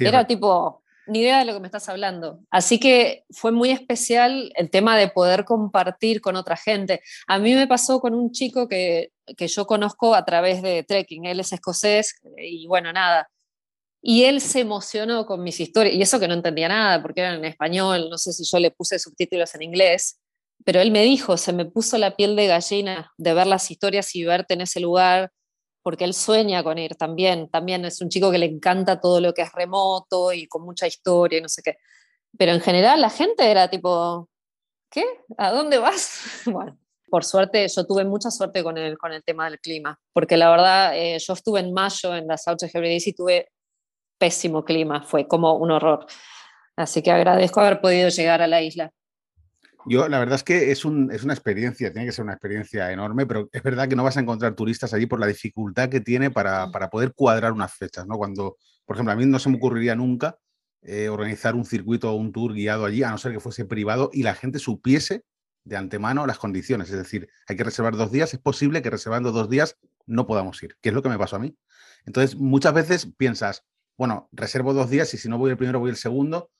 [0.00, 2.40] Era tipo, ni idea de lo que me estás hablando.
[2.50, 7.00] Así que fue muy especial el tema de poder compartir con otra gente.
[7.26, 11.26] A mí me pasó con un chico que, que yo conozco a través de trekking,
[11.26, 13.28] él es escocés y bueno, nada.
[14.00, 17.34] Y él se emocionó con mis historias, y eso que no entendía nada, porque eran
[17.36, 20.20] en español, no sé si yo le puse subtítulos en inglés,
[20.64, 24.14] pero él me dijo, se me puso la piel de gallina de ver las historias
[24.14, 25.32] y verte en ese lugar,
[25.88, 29.32] porque él sueña con ir también, también es un chico que le encanta todo lo
[29.32, 31.78] que es remoto y con mucha historia y no sé qué.
[32.36, 34.28] Pero en general la gente era tipo,
[34.90, 35.02] ¿qué?
[35.38, 36.42] ¿A dónde vas?
[36.44, 40.36] bueno, por suerte, yo tuve mucha suerte con el, con el tema del clima, porque
[40.36, 43.48] la verdad, eh, yo estuve en mayo en las South Hebrides y tuve
[44.18, 46.04] pésimo clima, fue como un horror.
[46.76, 48.92] Así que agradezco haber podido llegar a la isla.
[49.88, 52.92] Yo, la verdad es que es, un, es, una experiencia, tiene que ser una experiencia
[52.92, 56.00] enorme, pero es verdad que no vas a encontrar turistas allí por la dificultad que
[56.00, 58.16] tiene para, para poder cuadrar unas fechas, ¿no?
[58.16, 60.38] Cuando, por ejemplo, a mí no se me ocurriría nunca
[60.82, 64.10] eh, organizar un circuito o un tour guiado allí, a no ser que fuese privado
[64.12, 65.24] y la gente supiese
[65.64, 66.90] de antemano las condiciones.
[66.90, 70.62] Es decir, hay que reservar dos días, es posible que reservando dos días no podamos
[70.62, 71.56] ir, que es lo que me pasó a mí.
[72.06, 73.64] Entonces, muchas veces piensas,
[73.96, 76.50] bueno, reservo dos días y si no voy el primero, voy el segundo,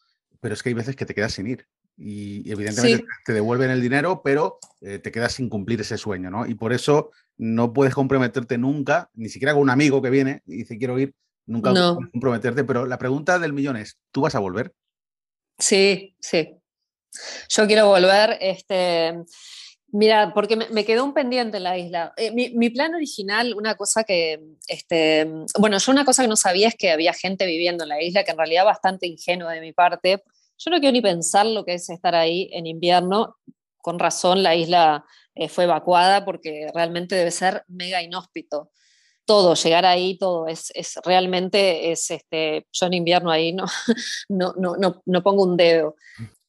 [0.41, 1.67] pero es que hay veces que te quedas sin ir
[1.99, 6.47] y, evidentemente te devuelven el dinero, pero eh, te quedas sin cumplir ese sueño, ¿no?
[6.47, 10.59] Y por eso no puedes comprometerte nunca, ni siquiera con un amigo que viene y
[10.59, 11.15] dice quiero ir,
[11.47, 14.73] nunca puedes comprometerte, pero la pregunta del millón es, ¿tú vas a volver?
[15.59, 16.55] Sí, sí.
[17.49, 19.25] Yo quiero volver, este,
[19.91, 22.13] Mira, porque me, quedó un pendiente en la isla.
[22.19, 25.27] Eh, mi, mi, plan original, una cosa que, este,
[25.59, 28.23] bueno, yo una cosa que no sabía es que había gente viviendo en la isla,
[28.23, 30.23] que en realidad bastante ingenua de mi parte,
[30.59, 33.37] yo no quiero ni pensar lo que es estar ahí en invierno.
[33.79, 38.71] Con razón la isla eh, fue evacuada porque realmente debe ser mega inhóspito.
[39.25, 43.67] Todo, llegar ahí, todo, es, es realmente, es, este, yo en invierno ahí no,
[44.29, 45.97] no, no, no, no pongo un dedo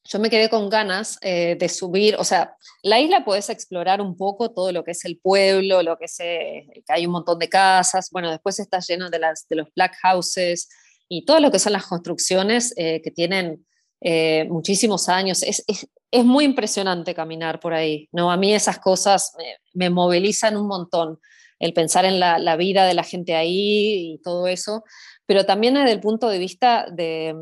[0.02, 4.16] yo me quedé con ganas eh, de subir, o sea, la isla puedes explorar un
[4.16, 7.48] poco todo lo que es el pueblo, lo que es, eh, hay un montón de
[7.48, 10.68] casas, bueno, después está lleno de, las, de los black houses
[11.08, 13.66] y todo lo que son las construcciones que tienen
[14.00, 15.42] eh, muchísimos años.
[15.42, 18.32] Es, es, muy impresionante caminar por ahí, ¿no?
[18.32, 19.32] A mí esas cosas
[19.74, 21.20] me, movilizan un montón,
[21.58, 24.82] el pensar en la, la, vida de la gente ahí y todo eso,
[25.26, 27.34] pero también desde el punto de vista de,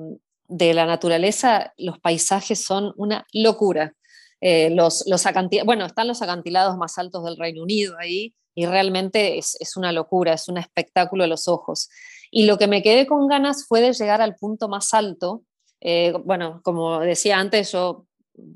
[0.48, 3.94] de la naturaleza, los paisajes son una locura.
[4.40, 5.24] Eh, los, los
[5.64, 9.92] bueno, están los acantilados más altos del Reino Unido ahí y realmente es, es, una
[9.92, 11.88] locura, es un espectáculo a los ojos.
[12.30, 15.42] Y lo que me quedé con ganas fue de llegar al punto más alto.
[15.80, 18.06] Eh, bueno, como decía antes, yo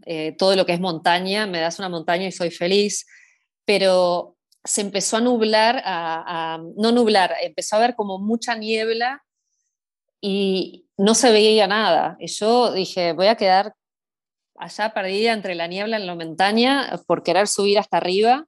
[0.06, 3.06] eh, todo lo que es montaña, me das una montaña y soy feliz,
[3.64, 9.24] pero se empezó a nublar, a, no nublar, empezó a haber como mucha niebla
[10.20, 12.16] y no se veía nada.
[12.20, 13.74] Y yo dije, voy a quedar
[14.56, 18.46] allá perdida entre la niebla en la montaña por querer subir hasta arriba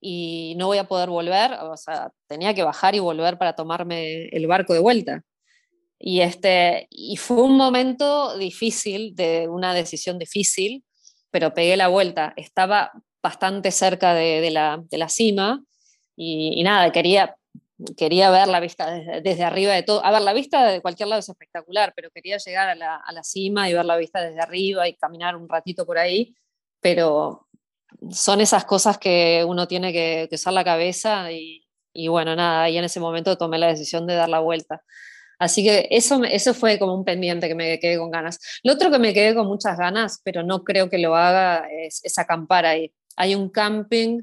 [0.00, 4.28] y no voy a poder volver, o sea, tenía que bajar y volver para tomarme
[4.28, 5.22] el barco de vuelta.
[6.02, 10.82] Y, este, y fue un momento difícil, de una decisión difícil,
[11.30, 12.32] pero pegué la vuelta.
[12.36, 12.90] Estaba
[13.22, 15.62] bastante cerca de, la, de la, cima
[16.16, 17.36] y, nada, quería,
[17.98, 20.02] quería ver la vista desde, arriba de todo.
[20.02, 23.12] A ver, la vista de cualquier lado es espectacular, pero quería llegar a la, a
[23.12, 26.34] la cima y ver la vista desde arriba y caminar un ratito por ahí,
[26.80, 27.46] pero
[28.10, 32.78] son esas cosas que uno tiene que, usar la cabeza y, y, bueno, nada, y
[32.78, 34.82] en ese momento tomé la decisión de dar la vuelta.
[35.40, 38.38] Así que eso, eso fue como un pendiente que me quedé con ganas.
[38.62, 42.18] Lo otro que me quedé con muchas ganas, pero no creo que lo haga, es,
[42.18, 42.92] acampar ahí.
[43.16, 44.20] Hay un camping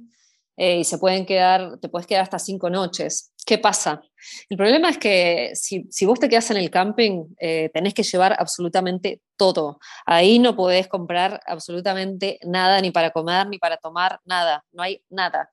[0.58, 3.34] eh, y se pueden quedar, te puedes quedar hasta cinco noches.
[3.47, 4.01] ¿Qué pasa?
[4.47, 8.03] El problema es que si, si vos te quedas en el camping, eh, tenés que
[8.03, 9.80] llevar absolutamente todo.
[10.06, 14.63] Ahí no podés comprar absolutamente nada, ni para comer, ni para tomar, nada.
[14.71, 15.49] No hay nada.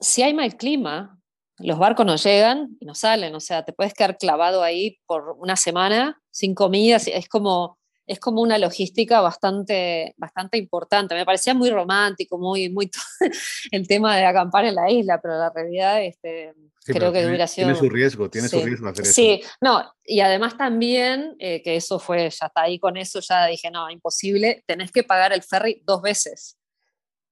[0.00, 1.17] Si hay mal clima,
[1.58, 3.34] los barcos no llegan y no salen.
[3.34, 6.96] O sea, te puedes quedar clavado ahí por una semana sin comida.
[6.96, 11.14] Es como es como una logística bastante, bastante importante.
[11.14, 12.90] Me parecía muy romántico, muy, muy
[13.70, 16.54] el tema de acampar en la isla, pero la realidad este,
[16.86, 17.66] creo que hubiera sido...
[17.66, 19.12] Tiene su riesgo, tiene su riesgo hacer eso.
[19.12, 23.46] Sí, no, y además también, eh, que eso fue, ya está ahí con eso, ya
[23.46, 26.57] dije, no, imposible, tenés que pagar el ferry dos veces.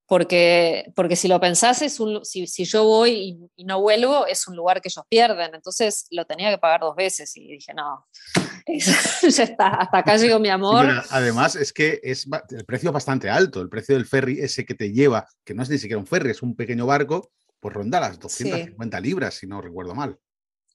[0.07, 4.47] Porque, porque si lo pensás, es un, si, si, yo voy y, no vuelvo, es
[4.47, 5.55] un lugar que ellos pierden.
[5.55, 8.07] Entonces lo tenía que pagar dos veces y dije, no,
[8.69, 10.87] ya está, hasta acá llegó mi amor.
[11.11, 13.61] además, es que es el precio bastante alto.
[13.61, 16.31] El precio del ferry, ese que te lleva, que no es ni siquiera un ferry,
[16.31, 20.19] es un pequeño barco, pues ronda las 250 libras, si no recuerdo mal.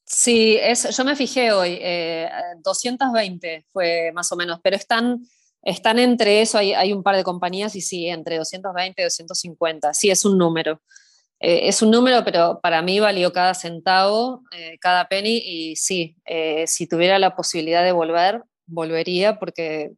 [0.05, 1.79] Sí, es, yo me fijé hoy,
[2.61, 5.25] 220 eh, fue más o menos, pero están,
[5.63, 10.09] están entre eso, hay, un par de compañías y sí, entre 220 y 250, sí,
[10.09, 10.81] es un número.
[11.39, 16.15] Eh, es un número, pero para mí valió cada centavo, eh, cada penny, y sí,
[16.25, 19.91] eh, si tuviera la posibilidad de volver, volvería porque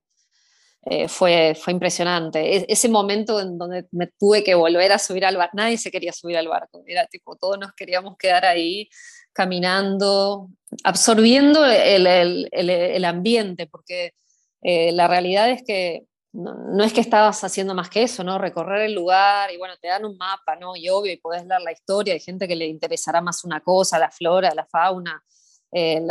[1.07, 2.57] fue, fue impresionante.
[2.57, 5.91] E, ese momento en donde me tuve que volver a subir al barco, nadie se
[5.91, 8.89] quería subir al barco, era tipo, todos nos queríamos quedar ahí
[9.31, 10.49] caminando,
[10.83, 14.13] absorbiendo el, el, el ambiente, porque
[14.63, 18.39] la realidad es que no, es que estabas haciendo más que eso, ¿no?
[18.39, 20.75] Recorrer el lugar y bueno, te dan un mapa, ¿no?
[20.75, 23.99] Y obvio, y podés leer la historia, hay gente que le interesará más una cosa,
[23.99, 25.23] la flora, la fauna,
[25.71, 26.01] eh,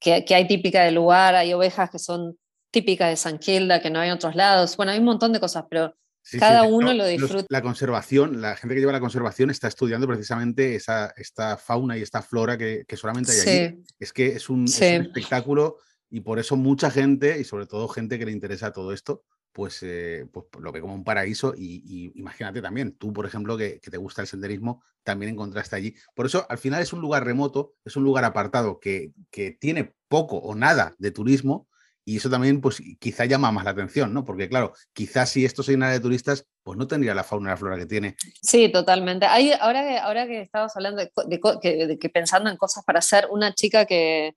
[0.00, 2.36] que, hay típica del lugar, hay ovejas que son
[2.72, 5.38] típicas de San Gilda, que no hay en otros lados, bueno, hay un montón de
[5.38, 5.94] cosas, pero
[6.40, 7.46] cada uno lo disfruta.
[7.48, 12.02] la conservación, la gente que lleva la conservación está estudiando precisamente esa, esta fauna y
[12.02, 13.84] esta flora que, solamente hay allí.
[14.00, 15.76] Es que es un, es un espectáculo
[16.10, 19.24] y por eso mucha gente, y sobre todo gente que le interesa todo esto,
[19.56, 23.80] pues, eh, pues, lo ve como un paraíso y, imagínate también, tú por ejemplo que,
[23.80, 25.94] te gusta el senderismo, también encontraste allí.
[26.14, 29.12] Por eso al final es un lugar remoto, es un lugar apartado que,
[29.58, 31.68] tiene poco o nada de turismo
[32.04, 34.24] y eso también pues quizá llama más la atención, ¿no?
[34.26, 37.52] Porque claro, quizás si esto se llenara de turistas, pues no tendría la fauna y
[37.52, 38.14] la flora que tiene.
[38.42, 39.24] Sí, totalmente.
[39.24, 43.54] Hay, ahora, que, ahora que estabas hablando de que pensando en cosas para hacer, una
[43.54, 44.34] chica que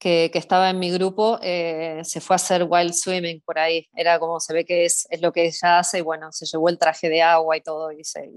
[0.00, 3.88] que, estaba en mi grupo eh, se fue a hacer wild swimming por ahí.
[3.94, 6.70] Era como se ve que es, es, lo que ella hace y bueno, se llevó
[6.70, 8.32] el traje de agua y todo y se,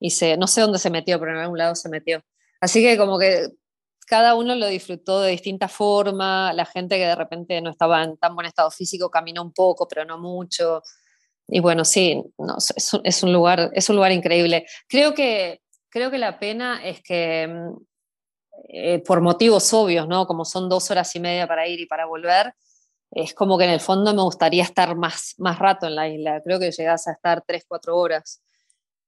[0.00, 2.22] y se, no sé dónde se metió, pero en algún lado se metió.
[2.60, 3.48] Así que como que
[4.06, 8.16] cada uno lo disfrutó de distinta forma, la gente que de repente no estaba en
[8.16, 10.82] tan buen estado físico caminó un poco, pero no mucho.
[11.46, 14.66] Y bueno, sí, no, es, es, un lugar, es un lugar increíble.
[14.88, 17.89] Creo que, creo que la pena es que mm,
[18.68, 20.26] eh, por motivos obvios, ¿no?
[20.26, 22.54] Como son dos horas y media para ir y para volver,
[23.10, 26.40] es como que en el fondo me gustaría estar más, más rato en la isla.
[26.44, 28.42] Creo que llegas a estar tres, cuatro horas.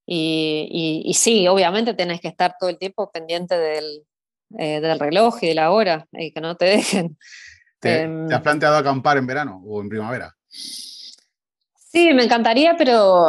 [0.04, 4.04] Y, y, sí, obviamente tenés que estar todo el tiempo pendiente del,
[4.58, 7.16] eh, del reloj y de la hora y que no te dejen.
[7.78, 10.36] ¿Te, ¿Te, has em, planteado acampar en verano o en primavera?
[11.92, 13.26] Sí, me encantaría, pero,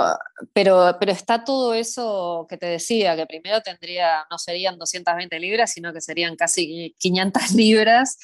[0.53, 5.74] pero, pero está todo eso que te decía, que primero tendría, no serían 220 libras,
[5.74, 8.18] sino que serían casi 500 libras.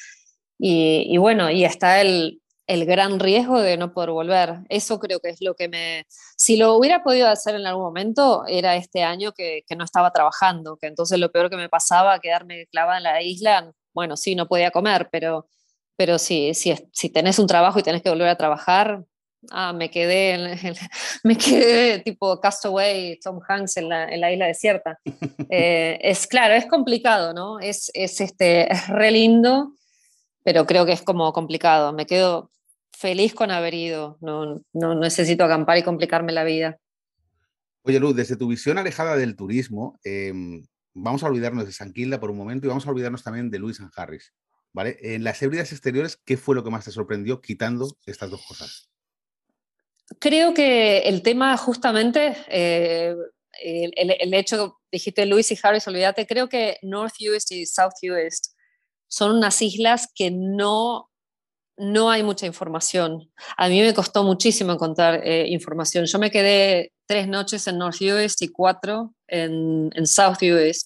[0.58, 4.60] Y, bueno, y está el, el, gran riesgo de no poder volver.
[4.70, 6.06] Eso creo que es lo que me...
[6.36, 10.10] Si lo hubiera podido hacer en algún momento, era este año que, que no estaba
[10.10, 14.34] trabajando, que entonces lo peor que me pasaba, quedarme clavada en la isla, bueno, sí,
[14.34, 15.48] no podía comer, pero,
[15.96, 19.04] pero si, si, si tenés un trabajo y tenés que volver a trabajar,
[19.50, 20.56] ah, me quedé,
[21.24, 24.98] me quedé tipo Castaway, Tom Hanks en la, en la isla desierta.
[25.48, 27.58] Eh, es claro, es complicado, ¿no?
[27.58, 29.74] Es, es, este, es re lindo,
[30.44, 31.92] pero creo que es como complicado.
[31.92, 32.50] Me quedo
[32.92, 36.78] feliz con haber ido, no, no necesito acampar y complicarme la vida.
[37.82, 40.62] Oye, Luz, desde tu visión alejada del turismo, em,
[40.92, 43.58] vamos a olvidarnos de San Quilda por un momento y vamos a olvidarnos también de
[43.58, 44.34] Luis and Harris.
[44.72, 44.96] ¿vale?
[45.00, 48.90] En las heridas exteriores, ¿qué fue lo que más te sorprendió quitando estas dos cosas?
[50.18, 53.14] Creo que el tema justamente, eh,
[53.62, 58.54] el, hecho, dijiste Luis y Harris, olvídate, creo que North US y South US
[59.08, 61.10] son unas islas que no,
[61.76, 63.30] no hay mucha información.
[63.56, 66.06] A mí me costó muchísimo encontrar eh, información.
[66.06, 70.84] Yo me quedé tres noches en North US y cuatro en, en South US.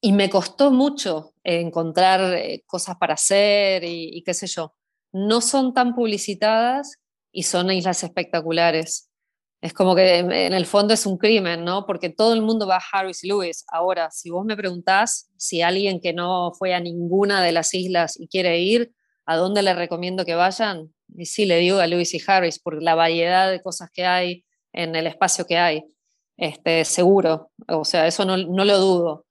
[0.00, 4.74] Y me costó mucho encontrar eh, cosas para hacer y, y qué sé yo.
[5.12, 6.99] No son tan publicitadas
[7.32, 9.10] y son islas espectaculares.
[9.60, 11.84] Es como que en el fondo es un crimen, ¿no?
[11.84, 13.64] Porque todo el mundo va a Harris Lewis.
[13.68, 18.18] Ahora, si vos me preguntás si alguien que no fue a ninguna de las islas
[18.18, 18.92] y quiere ir,
[19.26, 20.94] ¿a dónde le recomiendo que vayan?
[21.14, 24.44] Y sí, le digo a Lewis y Harris por la variedad de cosas que hay
[24.72, 25.84] en el espacio que hay.
[26.38, 29.26] Este, seguro, o sea, eso no, no lo dudo.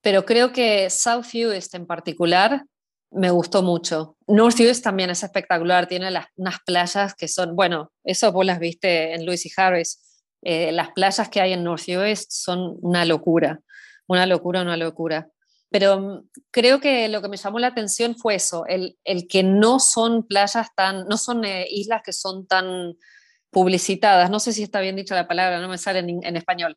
[0.00, 2.64] Pero creo que South East en particular
[3.10, 4.16] me gustó mucho.
[4.26, 8.58] North East también es espectacular, tiene las, unas playas que son, bueno, eso vos las
[8.58, 10.00] viste en Lewis y Harris,
[10.42, 13.60] eh, las playas que hay en North East son una locura,
[14.06, 15.28] una locura, una locura.
[15.70, 19.42] Pero mm, creo que lo que me llamó la atención fue eso, el, el que
[19.42, 22.94] no son playas tan, no son eh, islas que son tan
[23.50, 26.76] publicitadas, no sé si está bien dicha la palabra, no me sale en español,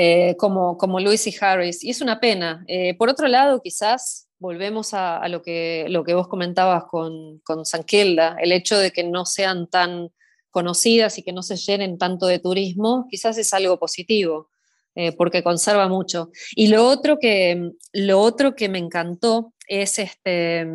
[0.00, 2.64] eh, como, como y Harris, y es una pena.
[2.98, 8.36] por otro lado, quizás volvemos a, lo, que, lo que vos comentabas con, con Sanquelda,
[8.40, 10.10] el hecho de que no sean tan
[10.50, 14.50] conocidas y que no se llenen tanto de turismo, quizás es algo positivo,
[14.94, 16.30] eh, porque conserva mucho.
[16.54, 20.66] Y lo otro, que, lo otro que me encantó es este,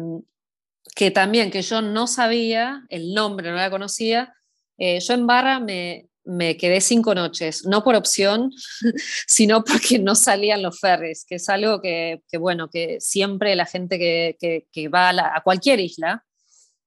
[0.95, 4.33] que también, que yo no sabía el nombre, no la conocía,
[4.77, 8.51] eh, yo en Barra me, me quedé cinco noches, no por opción,
[9.27, 13.97] sino porque no salían los ferries, que es algo que, bueno, que siempre la gente
[13.99, 16.23] que, va a, cualquier isla,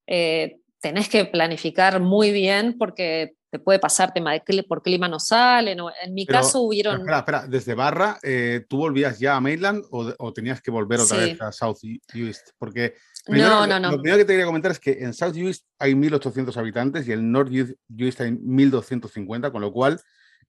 [0.07, 5.21] eh, tenés que planificar muy bien porque te puede pasar tema de por clima no
[5.21, 7.01] salen, en mi caso hubieron...
[7.01, 11.19] Espera, espera, desde Barra, eh, ¿tú volvías ya a Mainland o, tenías que volver otra
[11.19, 11.79] vez a South
[12.13, 12.51] East?
[12.59, 12.95] Porque
[13.29, 13.91] no, no, no.
[13.91, 17.13] Lo primero que te quería comentar es que en South East hay 1.800 habitantes y
[17.13, 20.01] en North East hay 1.250, con lo cual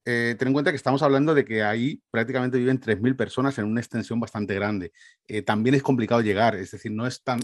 [0.05, 3.65] eh, ten en cuenta que estamos hablando de que ahí prácticamente viven 3.000 personas en
[3.65, 4.93] una extensión bastante grande.
[5.27, 7.41] Eh, también es complicado llegar, es decir, no es tan,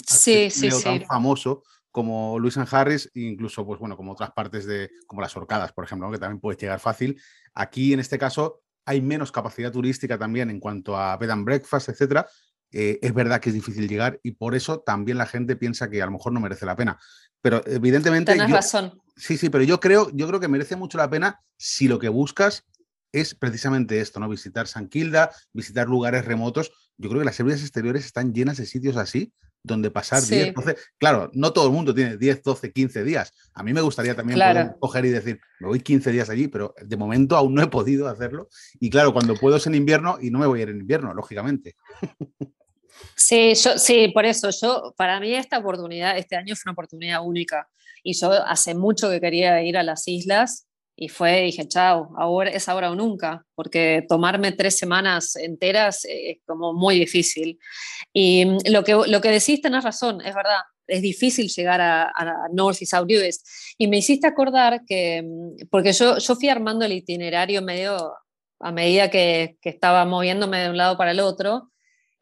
[0.81, 5.35] tan famoso como Luis and Harris, incluso, pues bueno, como otras partes de, como las
[5.35, 7.21] Orcadas, por ejemplo, que también puedes llegar fácil.
[7.53, 11.89] Aquí, en este caso, hay menos capacidad turística también en cuanto a bed and breakfast,
[11.89, 12.27] etcétera,
[12.73, 16.01] eh, es verdad que es difícil llegar y por eso también la gente piensa que
[16.01, 16.99] a lo mejor no merece la pena.
[17.41, 18.33] Pero evidentemente...
[18.33, 18.99] Tienes razón.
[19.15, 22.09] Sí, sí, pero yo creo, yo creo que merece mucho la pena si lo que
[22.09, 22.65] buscas
[23.11, 24.27] es precisamente esto, ¿no?
[24.27, 26.71] Visitar San Quilda, visitar lugares remotos.
[26.97, 30.75] Yo creo que las servicios exteriores están llenas de sitios así, donde pasar 10, 12.
[30.97, 33.31] Claro, no todo el mundo tiene 10, 12, 15 días.
[33.53, 36.73] A mí me gustaría también poder coger y decir, me voy 15 días allí, pero
[36.83, 38.49] de momento aún no he podido hacerlo.
[38.79, 41.13] Y claro, cuando puedo es en invierno y no me voy a ir en invierno,
[41.13, 41.75] lógicamente.
[43.15, 47.25] Sí, yo, sí, por eso, yo, para mí esta oportunidad, este año fue una oportunidad
[47.25, 47.67] única.
[48.03, 52.51] Y yo hace mucho que quería ir a las islas y fue, dije, chao, ahora
[52.51, 57.59] es ahora o nunca, porque tomarme tres semanas enteras es como muy difícil.
[58.11, 62.11] Y mm, lo que, lo que decís tenés razón, es verdad, es difícil llegar a,
[62.51, 63.43] North y South US.
[63.77, 68.13] Y me hiciste acordar que, mm, porque yo, yo fui armando el itinerario medio
[68.59, 71.72] a medida que, que estaba moviéndome de un lado para el otro,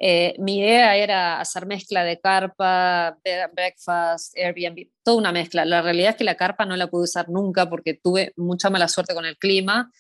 [0.04, 3.20] eh, mi idea era hacer mezcla de carpa,
[3.54, 5.64] breakfast, Airbnb, toda una mezcla.
[5.64, 8.88] La realidad es que la carpa no la pude usar nunca porque tuve mucha mala
[8.88, 9.92] suerte con el clima.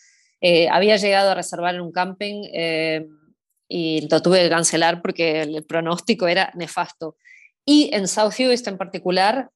[0.42, 3.06] Eh, había llegado a reservar en un camping eh,
[3.68, 7.16] y lo tuve que cancelar porque el, pronóstico era nefasto.
[7.64, 9.52] Y en South East en particular,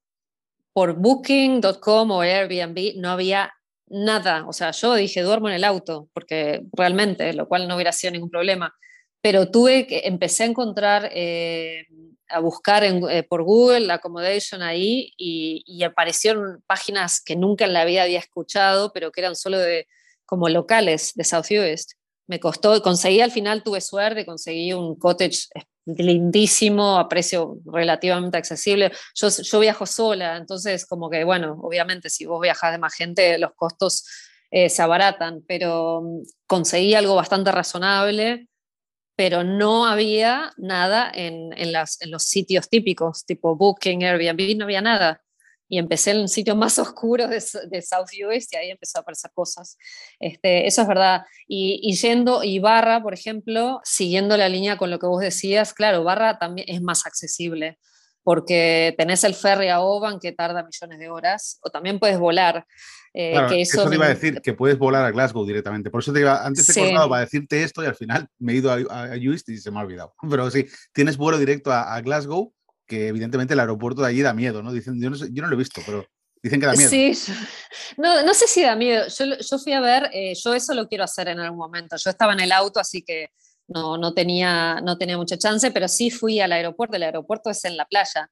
[0.74, 3.52] por booking.com o Airbnb no había
[3.88, 4.46] nada.
[4.48, 8.12] O sea, yo dije, duermo en el auto, porque realmente, lo cual no hubiera sido
[8.12, 8.76] ningún problema
[9.26, 11.88] pero tuve que, empecé a encontrar, eh,
[12.30, 18.04] a buscar eh, por Google accommodation ahí y, aparecieron páginas que nunca en la vida
[18.04, 19.88] había escuchado, pero que eran solo de,
[20.28, 21.94] como locales de South East.
[22.28, 25.48] me costó, conseguí al final, tuve suerte, conseguí un cottage
[25.88, 28.92] lindísimo, a precio relativamente accesible.
[29.16, 33.40] Yo, yo viajo sola, entonces como que, bueno, obviamente si vos viajas de más gente,
[33.40, 34.06] los costos
[34.52, 38.50] eh, se abaratan, pero mm, conseguí algo bastante razonable,
[39.16, 45.22] pero no había nada en, en, los sitios típicos, tipo Booking, Airbnb, no había nada
[45.68, 49.32] y empecé en sitios más oscuros de, de South US y ahí empezó a aparecer
[49.34, 49.78] cosas.
[50.20, 51.24] Este, eso es verdad.
[51.48, 55.74] Y, y, yendo, y Barra, por ejemplo, siguiendo la línea con lo que vos decías,
[55.74, 57.80] claro, Barra también es más accesible
[58.26, 62.66] porque tenés el ferry a Oban que tarda millones de horas, o también puedes volar.
[63.14, 65.92] Eh, que eso, eso, te iba a decir, que puedes volar a Glasgow directamente.
[65.92, 68.54] Por eso te iba, antes te he cortado para decirte esto y al final me
[68.54, 70.16] he ido a, a, a y se me ha olvidado.
[70.30, 72.52] Pero sí, tienes vuelo directo a, a Glasgow
[72.88, 74.74] que evidentemente el aeropuerto de allí da miedo, ¿no?
[74.74, 76.06] Dicen, yo no, sé, yo no lo he visto, pero
[76.42, 76.90] dicen que da miedo.
[76.90, 77.14] Sí,
[77.98, 79.06] no, no sé si da miedo.
[79.08, 81.96] Yo, yo fui a ver, eh, yo eso lo quiero hacer en algún momento.
[81.96, 83.30] Yo estaba en el auto, así que
[83.68, 86.96] no, no, tenía, no tenía mucha chance, pero sí fui al aeropuerto.
[86.96, 88.30] El aeropuerto es en la playa.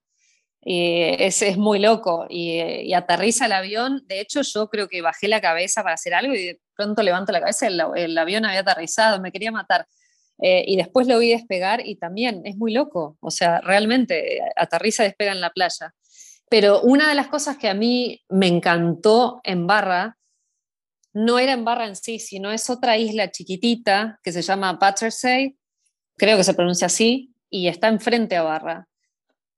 [0.61, 2.25] Y es, es muy loco.
[2.29, 4.03] Y, y, aterriza el avión.
[4.07, 7.31] De hecho, yo creo que bajé la cabeza para hacer algo y de pronto levanto
[7.31, 7.67] la cabeza.
[7.67, 9.88] El, el avión había aterrizado, me quería matar.
[10.41, 14.41] Eh, y después lo vi despegar y también es muy loco, o sea, realmente eh,
[14.55, 15.93] aterriza y despega en la playa.
[16.49, 20.17] Pero una de las cosas que a mí me encantó en Barra,
[21.14, 25.51] no era en Barra en sí, sino es otra isla chiquitita que se llama Battersea,
[26.18, 28.88] creo que se pronuncia así, y está enfrente a Barra.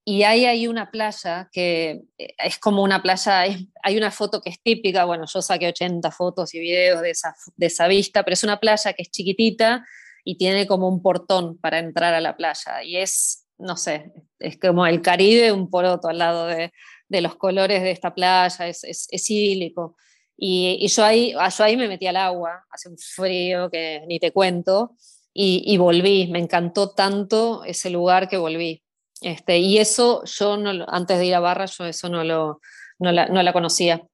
[0.08, 3.44] Y ahí hay una playa que eh, es como una playa,
[3.82, 7.36] hay una foto que es típica, bueno, yo saqué 80 fotos y videos de esa,
[7.56, 9.84] de esa vista, pero es una playa que es chiquitita
[10.24, 12.84] y tiene como un portón para entrar a la playa.
[12.84, 16.72] Y es, no sé, es como el Caribe, un poroto al lado de,
[17.08, 19.96] de los colores de esta playa, es, es, es idílico.
[20.38, 24.20] Y, y, yo, ahí, yo ahí me metí al agua, hace un frío que ni
[24.20, 24.96] te cuento,
[25.34, 28.82] y, y volví, me encantó tanto ese lugar que volví.
[29.22, 32.62] Este, y eso yo no, antes de ir a Barra, yo eso no, lo,
[33.00, 34.06] no, la, no la conocía.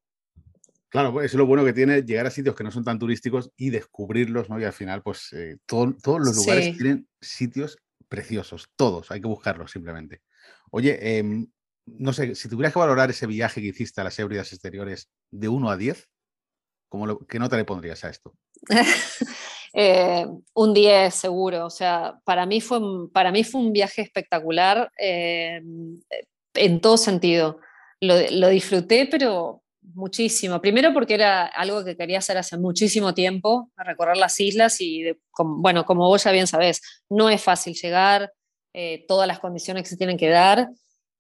[0.89, 2.99] Claro, pues eso es lo bueno que tiene llegar a sitios que no son tan
[2.99, 4.59] turísticos y descubrirlos, ¿no?
[4.59, 6.77] Y al final, pues eh, todo, todos los lugares sí.
[6.77, 7.77] tienen sitios
[8.09, 10.21] preciosos, todos, hay que buscarlos simplemente.
[10.69, 11.45] Oye, eh,
[11.85, 15.47] no sé, si tuvieras que valorar ese viaje que hiciste a las Hébridas exteriores de
[15.47, 16.09] 1 a 10,
[16.89, 18.33] ¿cómo lo, ¿qué nota le pondrías a esto?
[19.73, 22.79] eh, un 10 seguro, o sea, para mí fue,
[23.11, 25.61] para mí fue un viaje espectacular eh,
[26.53, 27.59] en todo sentido.
[27.99, 30.59] Lo, disfruté, pero muchísimo.
[30.59, 35.05] Primero porque era algo que quería hacer hace muchísimo tiempo, recorrer las islas y,
[35.37, 38.33] bueno, como vos ya bien sabés, no es fácil llegar,
[38.73, 40.69] eh, todas las condiciones que se tienen que dar,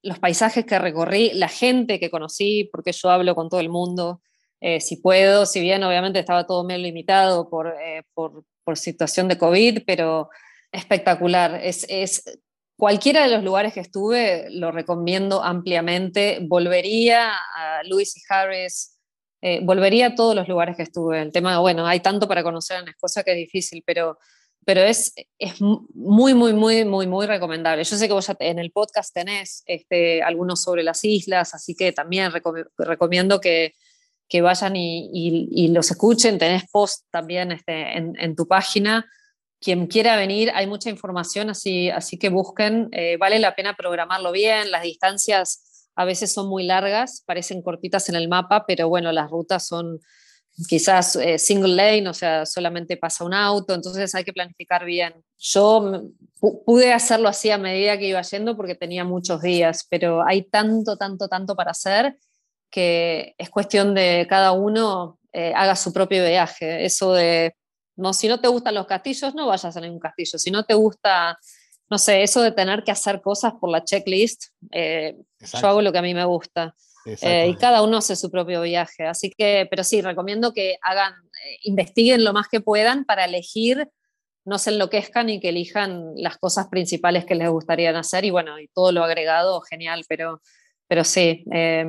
[0.03, 4.21] los paisajes que recorrí, la gente que conocí, porque yo hablo con todo el mundo,
[4.59, 8.03] eh, si puedo, si bien obviamente estaba todo medio limitado por, eh,
[8.75, 10.29] situación de COVID, pero
[10.71, 11.59] espectacular.
[11.61, 12.23] Es, es
[12.81, 16.39] Cualquiera de los lugares que estuve lo recomiendo ampliamente.
[16.41, 18.97] Volvería a Lewis y Harris,
[19.39, 21.21] eh, volvería a todos los lugares que estuve.
[21.21, 24.17] El tema, bueno, hay tanto para conocer en Escocia que es difícil, pero,
[24.65, 27.83] pero es, es muy, muy, muy, muy, muy recomendable.
[27.83, 32.31] Yo sé que en el podcast tenés este, algunos sobre las islas, así que también
[32.77, 33.73] recomiendo que,
[34.27, 36.37] que vayan y, los escuchen.
[36.37, 39.05] Tenés post también este, en, en tu página
[39.61, 44.31] quien quiera venir, hay mucha información, así, así que busquen, eh, vale la pena programarlo
[44.31, 49.11] bien, las distancias a veces son muy largas, parecen cortitas en el mapa, pero bueno,
[49.11, 49.99] las rutas son
[50.67, 55.13] quizás eh, single lane, o sea, solamente pasa un auto, entonces hay que planificar bien.
[55.37, 56.03] Yo
[56.65, 60.97] pude hacerlo así a medida que iba yendo porque tenía muchos días, pero hay tanto,
[60.97, 62.17] tanto, tanto para hacer
[62.69, 66.85] que es cuestión de cada uno eh, haga su propio viaje.
[66.85, 67.53] Eso de
[67.95, 70.39] no, si no te gustan los castillos, no vayas a ningún castillo.
[70.39, 71.37] Si no te gusta,
[71.89, 75.91] no sé, eso de tener que hacer cosas por la checklist, eh, yo hago lo
[75.91, 76.73] que a mí me gusta.
[77.05, 79.05] Eh, y cada uno hace su propio viaje.
[79.05, 83.87] Así que, pero sí, recomiendo que hagan, eh, investiguen lo más que puedan para elegir,
[84.45, 88.25] no se enloquezcan y que elijan las cosas principales que les gustaría hacer.
[88.25, 90.41] Y bueno, y todo lo agregado, genial, pero,
[90.87, 91.85] pero sí, eh,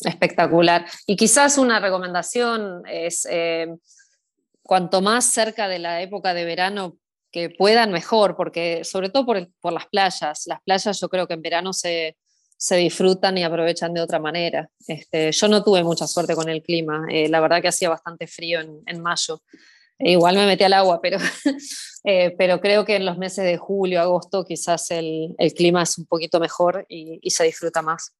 [0.00, 0.86] espectacular.
[1.06, 3.68] Y quizás una recomendación es eh,
[4.62, 6.96] cuanto más cerca de la época de verano
[7.30, 10.44] que puedan, mejor, porque sobre todo por, por las playas.
[10.46, 12.16] Las playas yo creo que en verano se,
[12.56, 14.68] se disfrutan y aprovechan de otra manera.
[14.86, 18.26] Este, yo no tuve mucha suerte con el clima, eh, la verdad que hacía bastante
[18.26, 19.42] frío en, en mayo.
[19.98, 21.18] E igual me metí al agua, pero,
[22.04, 25.98] eh, pero creo que en los meses de julio, agosto, quizás el, el clima es
[25.98, 28.14] un poquito mejor y, y se disfruta más.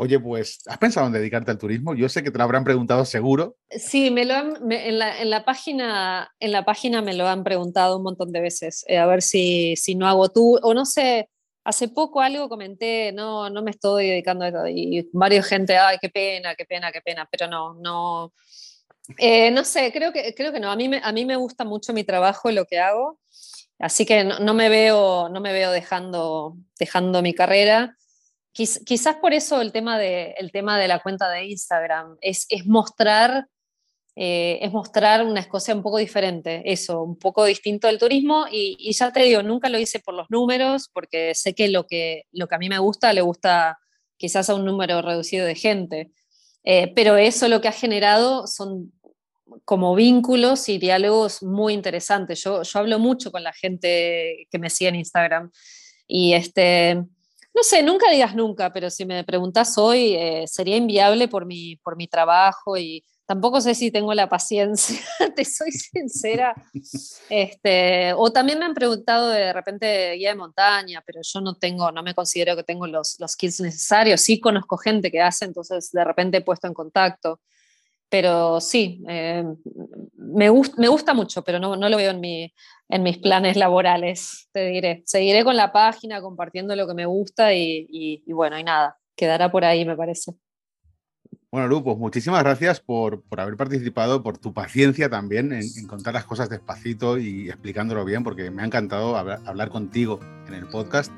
[0.00, 1.92] Oye, pues, ¿has pensado en dedicarte al turismo?
[1.92, 3.56] Yo sé que te lo habrán preguntado seguro.
[3.68, 8.04] Sí, me lo han, en, la, página, en la página me lo han preguntado un
[8.04, 11.28] montón de veces, eh, a ver si, si no hago tú, o no sé,
[11.68, 15.98] hace poco algo comenté, no, no me estoy dedicando a esto, y varios gente, ay,
[16.00, 18.32] qué pena, qué pena, qué pena, pero no, no,
[19.18, 21.64] eh, no sé, creo que, creo que no, a mí, me, a mí me gusta
[21.64, 23.20] mucho mi trabajo, lo que hago,
[23.78, 27.94] así que no, me veo, no me veo dejando, dejando mi carrera.
[28.50, 32.66] Quizás por eso el tema, de, el tema de la cuenta de Instagram es, es
[32.66, 33.46] mostrar,
[34.20, 38.46] eh, es mostrar una Escocia un poco diferente, eso, un poco distinto del turismo.
[38.50, 42.24] Y, ya te digo, nunca lo hice por los números, porque sé que lo que,
[42.32, 43.78] lo que a mí me gusta le gusta
[44.16, 46.10] quizás a un número reducido de gente.
[46.64, 48.92] Eh, pero eso lo que ha generado son
[49.64, 52.42] como vínculos y diálogos muy interesantes.
[52.42, 55.52] Yo, yo hablo mucho con la gente que me sigue en Instagram
[56.08, 61.28] y este, no sé, nunca digas nunca, pero si me preguntas hoy, eh, sería inviable
[61.28, 64.98] por mi, por mi trabajo y tampoco sé si tengo la paciencia,
[65.36, 66.54] te soy sincera.
[67.28, 71.92] Este, o también me han preguntado de repente guía de montaña, pero yo no tengo,
[71.92, 74.22] no me considero que tengo los, los skills necesarios.
[74.22, 77.40] Sí conozco gente que hace, entonces de repente he puesto en contacto.
[78.08, 79.44] Pero sí, eh,
[80.14, 82.50] me, me gusta mucho, pero no, no lo veo en mi,
[82.88, 85.02] en mis planes laborales, te diré.
[85.04, 89.66] Seguiré con la página, compartiendo lo que me gusta y, bueno, y nada, quedará por
[89.66, 90.32] ahí, me parece.
[91.50, 96.26] Bueno, Lu, pues muchísimas gracias por, haber participado, por tu paciencia también en, contar las
[96.26, 101.10] cosas despacito y explicándolo bien, porque me ha encantado hablar, contigo en el podcast.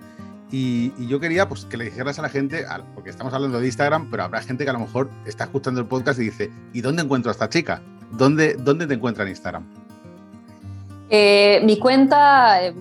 [0.53, 2.65] Y, yo quería pues, que le dijeras a la gente,
[2.95, 5.89] porque estamos hablando de Instagram, pero habrá gente que a lo mejor está escuchando el
[5.89, 7.83] podcast y dice, ¿y dónde encuentro a esta chica?
[8.13, 9.65] ¿Dónde, dónde te encuentra en Instagram?
[11.09, 12.73] Eh, mi cuenta, eh,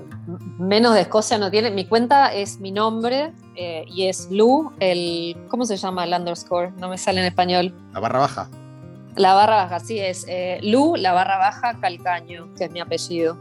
[0.59, 5.35] menos de Escocia no tiene, mi cuenta es mi nombre eh, y es Lu, el,
[5.47, 6.71] ¿cómo se llama el underscore?
[6.77, 7.73] No me sale en español.
[7.93, 8.49] La barra baja.
[9.15, 10.25] La barra baja, sí, es
[10.61, 13.37] Lu, la barra baja, Calcaño, que es mi apellido.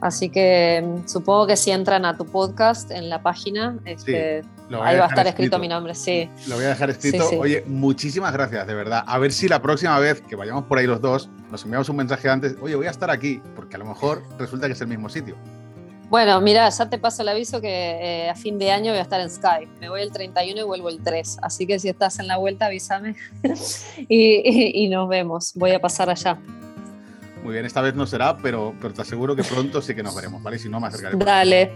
[0.00, 4.98] Así que mm, supongo que si entran a tu podcast en la página, este, ahí
[4.98, 5.58] va a estar escrito.
[5.58, 6.28] mi nombre, sí.
[6.48, 7.28] Lo voy a dejar escrito.
[7.38, 9.04] Oye, muchísimas gracias, de verdad.
[9.06, 11.96] A ver si la próxima vez que vayamos por ahí los dos, nos enviamos un
[11.96, 14.88] mensaje antes, oye, voy a estar aquí, porque a lo mejor resulta que es el
[14.88, 15.36] mismo sitio.
[16.08, 19.02] Bueno, mira, ya te paso el aviso que eh, a fin de año voy a
[19.02, 19.68] estar en Skype.
[19.80, 21.38] Me voy el 31 y vuelvo el 3.
[21.42, 23.16] Así que si estás en la vuelta, avísame
[24.08, 25.52] y nos vemos.
[25.54, 26.38] Voy a pasar allá.
[27.46, 30.16] Muy bien, esta vez no será, pero, pero te aseguro que pronto sí que nos
[30.16, 30.58] veremos, ¿vale?
[30.58, 31.16] Si no, me acercaré.
[31.16, 31.72] Dale.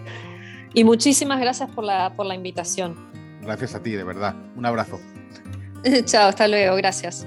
[0.74, 2.96] Y muchísimas gracias por la, por la invitación.
[3.40, 4.34] Gracias a ti, de verdad.
[4.56, 4.98] Un abrazo.
[6.06, 7.24] Chao, hasta luego, gracias.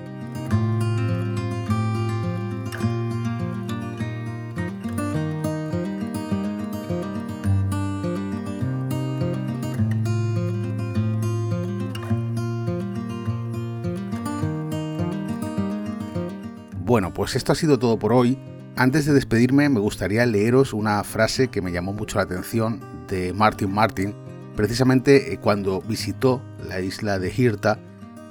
[16.93, 18.37] Bueno, pues esto ha sido todo por hoy.
[18.75, 23.33] Antes de despedirme me gustaría leeros una frase que me llamó mucho la atención de
[23.33, 24.13] Martin Martin,
[24.55, 27.79] precisamente eh, cuando visitó la isla de Hirta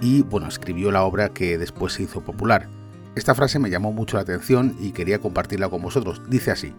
[0.01, 2.69] y bueno, escribió la obra que después se hizo popular.
[3.17, 6.23] Esta frase me llamó mucho la atención y quería compartirla con vosotros.
[6.29, 6.73] Dice así: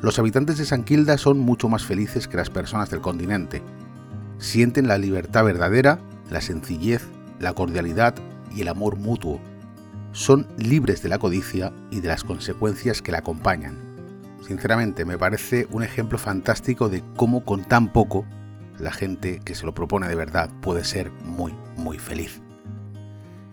[0.00, 3.60] Los habitantes de San Quilda son mucho más felices que las personas del continente.
[4.38, 5.98] Sienten la libertad verdadera,
[6.30, 7.06] la sencillez,
[7.38, 8.14] la cordialidad
[8.56, 9.42] y el amor mutuo
[10.12, 13.76] son libres de la codicia y de las consecuencias que la acompañan.
[14.46, 18.24] Sinceramente, me parece un ejemplo fantástico de cómo con tan poco
[18.78, 22.40] la gente que se lo propone de verdad puede ser muy, muy feliz.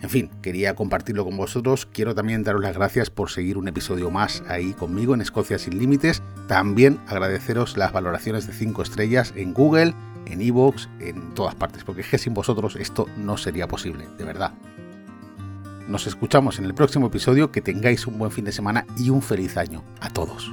[0.01, 1.86] En fin, quería compartirlo con vosotros.
[1.86, 5.78] Quiero también daros las gracias por seguir un episodio más ahí conmigo en Escocia sin
[5.78, 6.24] Límites.
[6.47, 9.93] También agradeceros las valoraciones de 5 estrellas en Google,
[10.26, 14.24] en Evox, en todas partes, porque es que sin vosotros esto no sería posible, de
[14.24, 14.53] verdad.
[15.89, 17.51] Nos escuchamos en el próximo episodio.
[17.51, 20.51] Que tengáis un buen fin de semana y un feliz año a todos.